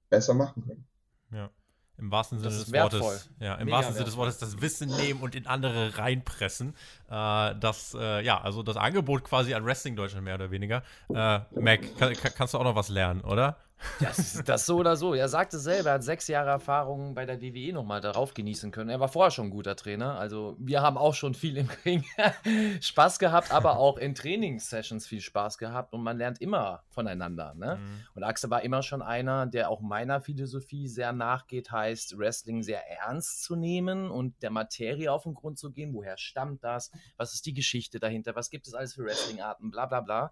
[0.09, 0.87] besser machen können.
[1.31, 1.49] Ja.
[1.97, 3.01] Im wahrsten Sinne des wertvoll.
[3.01, 3.29] Wortes.
[3.39, 6.75] Ja, im Mega wahrsten Sinne des Wortes das Wissen nehmen und in andere reinpressen.
[7.09, 10.83] Äh, das, äh, ja, also das Angebot quasi an Wrestling Deutschland mehr oder weniger.
[11.09, 13.57] Äh, Mac, kann, kannst du auch noch was lernen, oder?
[13.99, 15.13] Das, das so oder so.
[15.13, 18.89] Er sagte selber, er hat sechs Jahre Erfahrung bei der WWE nochmal darauf genießen können.
[18.89, 20.17] Er war vorher schon ein guter Trainer.
[20.17, 22.03] Also wir haben auch schon viel im Ring
[22.81, 27.53] Spaß gehabt, aber auch in Trainingssessions viel Spaß gehabt und man lernt immer voneinander.
[27.55, 27.77] Ne?
[27.77, 28.05] Mhm.
[28.15, 32.89] Und Axel war immer schon einer, der auch meiner Philosophie sehr nachgeht, heißt Wrestling sehr
[32.89, 35.93] ernst zu nehmen und der Materie auf den Grund zu gehen.
[35.93, 36.91] Woher stammt das?
[37.17, 38.35] Was ist die Geschichte dahinter?
[38.35, 39.71] Was gibt es alles für Wrestling-Arten?
[39.71, 40.31] Bla bla bla.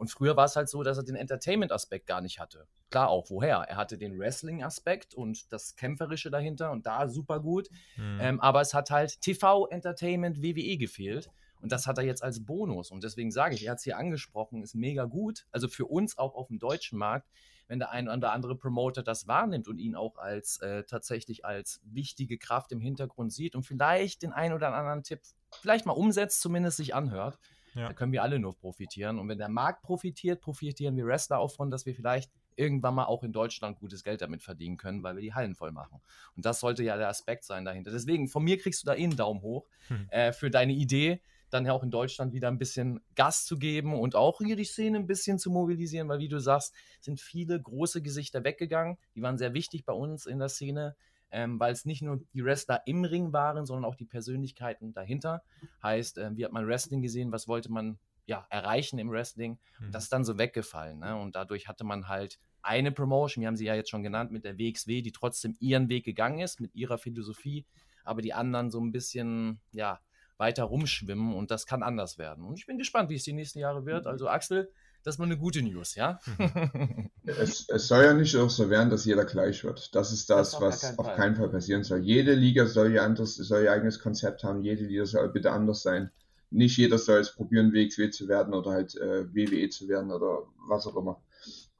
[0.00, 2.66] Und früher war es halt so, dass er den Entertainment-Aspekt gar nicht hatte.
[2.88, 3.58] Klar auch, woher?
[3.68, 7.68] Er hatte den Wrestling-Aspekt und das Kämpferische dahinter und da super gut.
[7.98, 8.18] Mhm.
[8.18, 11.30] Ähm, aber es hat halt TV, Entertainment, WWE gefehlt.
[11.60, 12.90] Und das hat er jetzt als Bonus.
[12.90, 15.44] Und deswegen sage ich, er hat es hier angesprochen, ist mega gut.
[15.52, 17.28] Also für uns auch auf dem deutschen Markt,
[17.68, 21.78] wenn der ein oder andere Promoter das wahrnimmt und ihn auch als äh, tatsächlich als
[21.84, 25.20] wichtige Kraft im Hintergrund sieht und vielleicht den einen oder anderen Tipp
[25.60, 27.38] vielleicht mal umsetzt, zumindest sich anhört,
[27.74, 27.88] ja.
[27.88, 29.18] Da können wir alle nur profitieren.
[29.18, 33.04] Und wenn der Markt profitiert, profitieren wir Wrestler auch von, dass wir vielleicht irgendwann mal
[33.04, 36.00] auch in Deutschland gutes Geld damit verdienen können, weil wir die Hallen voll machen.
[36.36, 37.90] Und das sollte ja der Aspekt sein dahinter.
[37.90, 40.08] Deswegen, von mir kriegst du da eh einen Daumen hoch hm.
[40.10, 43.94] äh, für deine Idee, dann ja auch in Deutschland wieder ein bisschen Gas zu geben
[43.94, 47.60] und auch hier die Szene ein bisschen zu mobilisieren, weil wie du sagst, sind viele
[47.60, 48.98] große Gesichter weggegangen.
[49.14, 50.96] Die waren sehr wichtig bei uns in der Szene
[51.30, 55.42] ähm, weil es nicht nur die Wrestler im Ring waren, sondern auch die Persönlichkeiten dahinter.
[55.82, 59.58] Heißt, äh, wie hat man Wrestling gesehen, was wollte man ja, erreichen im Wrestling?
[59.78, 59.92] Mhm.
[59.92, 61.00] Das ist dann so weggefallen.
[61.00, 61.16] Ne?
[61.16, 64.44] Und dadurch hatte man halt eine Promotion, wir haben sie ja jetzt schon genannt, mit
[64.44, 67.64] der WXW, die trotzdem ihren Weg gegangen ist, mit ihrer Philosophie,
[68.04, 70.00] aber die anderen so ein bisschen, ja,
[70.40, 72.44] weiter rumschwimmen und das kann anders werden.
[72.44, 74.06] Und ich bin gespannt, wie es die nächsten Jahre wird.
[74.06, 74.72] Also Axel,
[75.02, 76.20] das ist mal eine gute News, ja?
[77.24, 79.94] es, es, soll ja nicht auch so werden, dass jeder gleich wird.
[79.94, 82.00] Das ist das, das was auf keinen Fall passieren soll.
[82.00, 85.82] Jede Liga soll ihr, anderes, soll ihr eigenes Konzept haben, jede Liga soll bitte anders
[85.82, 86.10] sein.
[86.50, 90.42] Nicht jeder soll es probieren, WXW zu werden oder halt äh, WWE zu werden oder
[90.68, 91.22] was auch immer.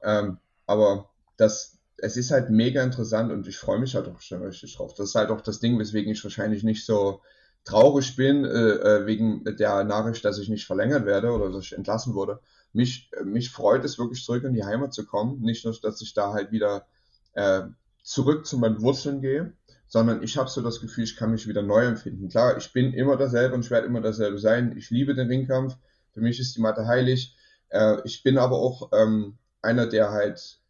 [0.03, 4.43] Ähm, aber das, es ist halt mega interessant und ich freue mich halt auch schon
[4.43, 4.95] richtig drauf.
[4.95, 7.21] Das ist halt auch das Ding, weswegen ich wahrscheinlich nicht so
[7.65, 11.77] traurig bin, äh, äh wegen der Nachricht, dass ich nicht verlängert werde oder dass ich
[11.77, 12.41] entlassen wurde
[12.73, 15.41] mich, mich freut es wirklich zurück in die Heimat zu kommen.
[15.41, 16.87] Nicht nur, dass ich da halt wieder
[17.33, 17.63] äh,
[18.03, 19.53] zurück zu meinen Wurzeln gehe,
[19.87, 22.29] sondern ich habe so das Gefühl, ich kann mich wieder neu empfinden.
[22.29, 24.77] Klar, ich bin immer dasselbe und ich werde immer dasselbe sein.
[24.77, 25.77] Ich liebe den Ringkampf.
[26.13, 27.37] Für mich ist die Matte heilig.
[27.71, 30.61] Äh, ich bin aber auch ähm, einer, der halt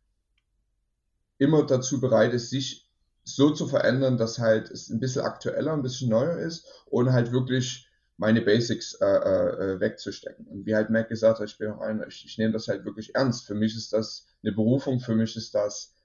[1.39, 2.89] immer dazu bereit ist, sich
[3.25, 7.33] so zu verändern, dass halt es ein bisschen aktueller, ein bisschen neuer ist und halt
[7.33, 7.89] wirklich
[8.21, 10.47] meine Basics äh, äh, wegzustecken.
[10.47, 12.85] Und wie halt Mac gesagt hat, ich bin auch einer, ich, ich nehme das halt
[12.85, 13.47] wirklich ernst.
[13.47, 15.97] Für mich ist das eine Berufung, für mich ist das,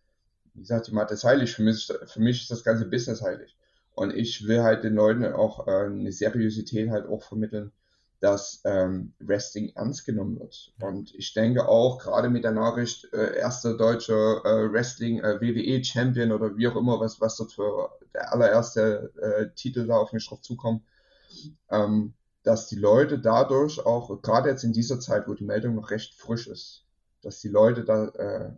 [0.53, 3.21] wie gesagt, die Mathe ist heilig, für mich, ist, für mich ist das ganze Business
[3.21, 3.57] heilig.
[3.95, 7.73] Und ich will halt den Leuten auch äh, eine Seriosität halt auch vermitteln,
[8.21, 10.73] dass ähm, Wrestling ernst genommen wird.
[10.79, 15.83] Und ich denke auch, gerade mit der Nachricht, äh, erster deutscher äh, Wrestling äh, WWE
[15.83, 20.13] Champion oder wie auch immer, was, was dort für der allererste äh, Titel da auf
[20.13, 20.81] mich drauf zukommt,
[21.69, 22.13] ähm,
[22.43, 26.13] dass die Leute dadurch auch, gerade jetzt in dieser Zeit, wo die Meldung noch recht
[26.13, 26.85] frisch ist,
[27.21, 28.51] dass die Leute da, äh,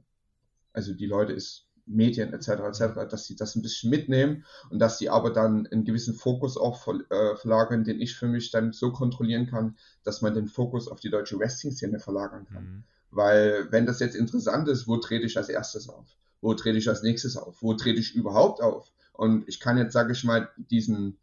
[0.73, 2.49] also die Leute ist Medien etc.
[2.49, 6.57] etc., dass sie das ein bisschen mitnehmen und dass sie aber dann einen gewissen Fokus
[6.57, 10.47] auch ver, äh, verlagern, den ich für mich dann so kontrollieren kann, dass man den
[10.47, 12.63] Fokus auf die deutsche Wrestling-Szene verlagern kann.
[12.63, 12.83] Mhm.
[13.09, 16.17] Weil wenn das jetzt interessant ist, wo trete ich als erstes auf?
[16.41, 17.61] Wo trete ich als nächstes auf?
[17.61, 18.91] Wo trete ich überhaupt auf?
[19.13, 21.17] Und ich kann jetzt, sage ich mal, diesen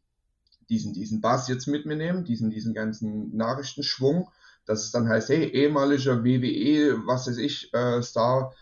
[0.69, 4.29] diesen, diesen Bass jetzt mit mir nehmen, diesen, diesen ganzen Nachrichtenschwung,
[4.67, 8.53] dass es dann heißt, hey, ehemaliger WWE, was weiß ich, äh, Star,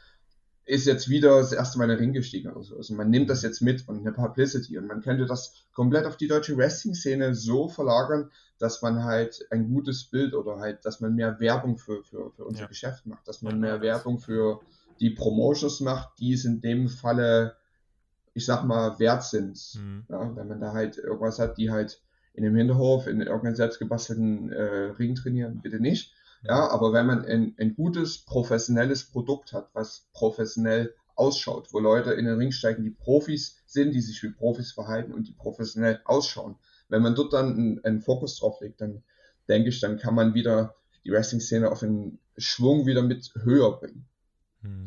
[0.65, 2.77] ist jetzt wieder das erste Mal in den Ring gestiegen oder so.
[2.77, 6.17] Also man nimmt das jetzt mit und eine Publicity und man könnte das komplett auf
[6.17, 11.15] die deutsche Wrestling-Szene so verlagern, dass man halt ein gutes Bild oder halt, dass man
[11.15, 12.67] mehr Werbung für, für, für unser ja.
[12.69, 14.61] Geschäft macht, dass man mehr Werbung für
[15.01, 17.57] die Promotions macht, die es in dem Falle,
[18.35, 19.59] ich sag mal, wert sind.
[19.75, 20.05] Mhm.
[20.09, 22.01] Ja, wenn man da halt irgendwas hat, die halt
[22.35, 26.15] in dem Hinterhof in irgendeinem selbstgebastelten äh, Ring trainieren, bitte nicht.
[26.43, 32.13] Ja, aber wenn man ein, ein gutes, professionelles Produkt hat, was professionell ausschaut, wo Leute
[32.13, 36.01] in den Ring steigen, die Profis sind, die sich wie Profis verhalten und die professionell
[36.05, 36.57] ausschauen.
[36.89, 39.03] Wenn man dort dann einen, einen Fokus drauf legt, dann
[39.49, 40.75] denke ich, dann kann man wieder
[41.05, 44.07] die Wrestling-Szene auf einen Schwung wieder mit höher bringen.
[44.63, 44.87] Hm.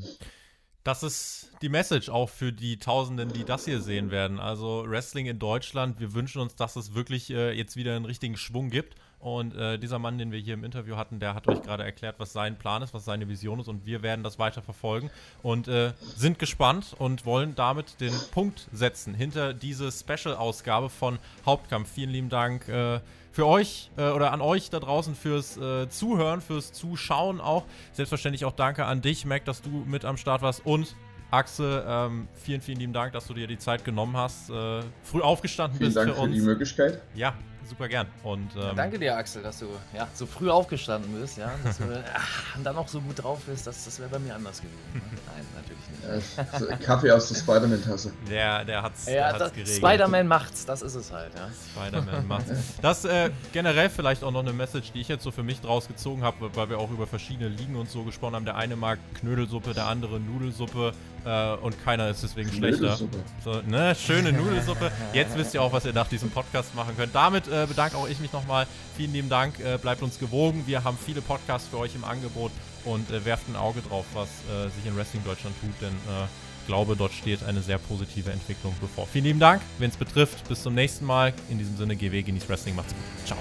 [0.86, 4.39] Das ist die Message auch für die Tausenden, die das hier sehen werden.
[4.39, 8.38] Also Wrestling in Deutschland, wir wünschen uns, dass es wirklich äh, jetzt wieder einen richtigen
[8.38, 8.95] Schwung gibt.
[9.17, 12.19] Und äh, dieser Mann, den wir hier im Interview hatten, der hat euch gerade erklärt,
[12.19, 13.67] was sein Plan ist, was seine Vision ist.
[13.67, 15.09] Und wir werden das weiter verfolgen
[15.41, 21.17] und äh, sind gespannt und wollen damit den Punkt setzen hinter diese Special-Ausgabe von
[21.47, 21.91] Hauptkampf.
[21.91, 22.99] Vielen lieben Dank äh,
[23.36, 27.65] für euch äh, oder an euch da draußen fürs äh, Zuhören, fürs Zuschauen auch.
[27.91, 30.95] Selbstverständlich auch danke an dich, Mac, dass du mit am Start warst und
[31.31, 35.19] Axel, ähm, vielen, vielen lieben Dank, dass du dir die Zeit genommen hast, äh, früh
[35.19, 36.33] aufgestanden vielen bist Dank für uns.
[36.33, 37.01] für die Möglichkeit.
[37.13, 37.33] Ja,
[37.68, 38.07] super gern.
[38.24, 41.78] Und, ähm, ja, danke dir, Axel, dass du ja, so früh aufgestanden bist, ja, dass
[41.78, 43.68] du ach, dann noch so gut drauf bist.
[43.68, 44.78] Das, das wäre bei mir anders gewesen.
[44.93, 45.01] Ne?
[45.36, 46.86] Nein, natürlich nicht.
[46.86, 48.11] Kaffee aus der Spider-Man-Tasse.
[48.30, 49.78] Der, der hat's, ja, der hat's geregelt.
[49.78, 51.49] Spider-Man macht's, das ist es halt, ja.
[51.72, 52.51] Spider-Man macht's.
[52.82, 55.88] Das äh, generell vielleicht auch noch eine Message, die ich jetzt so für mich draus
[55.88, 58.45] gezogen habe, weil wir auch über verschiedene Ligen und so gesprochen haben.
[58.45, 60.93] Der eine mag Knödelsuppe, der andere Nudelsuppe
[61.26, 62.97] äh, und keiner ist deswegen schlechter.
[63.43, 63.95] So, ne?
[63.95, 64.91] Schöne Nudelsuppe.
[65.13, 67.16] Jetzt wisst ihr auch, was ihr nach diesem Podcast machen könnt.
[67.16, 68.67] Damit äh, bedanke auch ich mich nochmal.
[68.97, 69.59] Vielen lieben Dank.
[69.59, 70.63] Äh, bleibt uns gewogen.
[70.65, 72.51] Wir haben viele Podcasts für euch im Angebot
[72.83, 76.25] und äh, werft ein Auge drauf, was äh, sich in Wrestling Deutschland tut, denn äh,
[76.61, 79.05] ich glaube, dort steht eine sehr positive Entwicklung bevor.
[79.05, 79.61] Vielen lieben Dank.
[79.77, 81.31] Wenn es betrifft, bis zum nächsten Mal.
[81.47, 82.75] In diesem Sinne, GW, genießt Wrestling.
[82.75, 83.27] Macht's gut.
[83.27, 83.37] Ciao.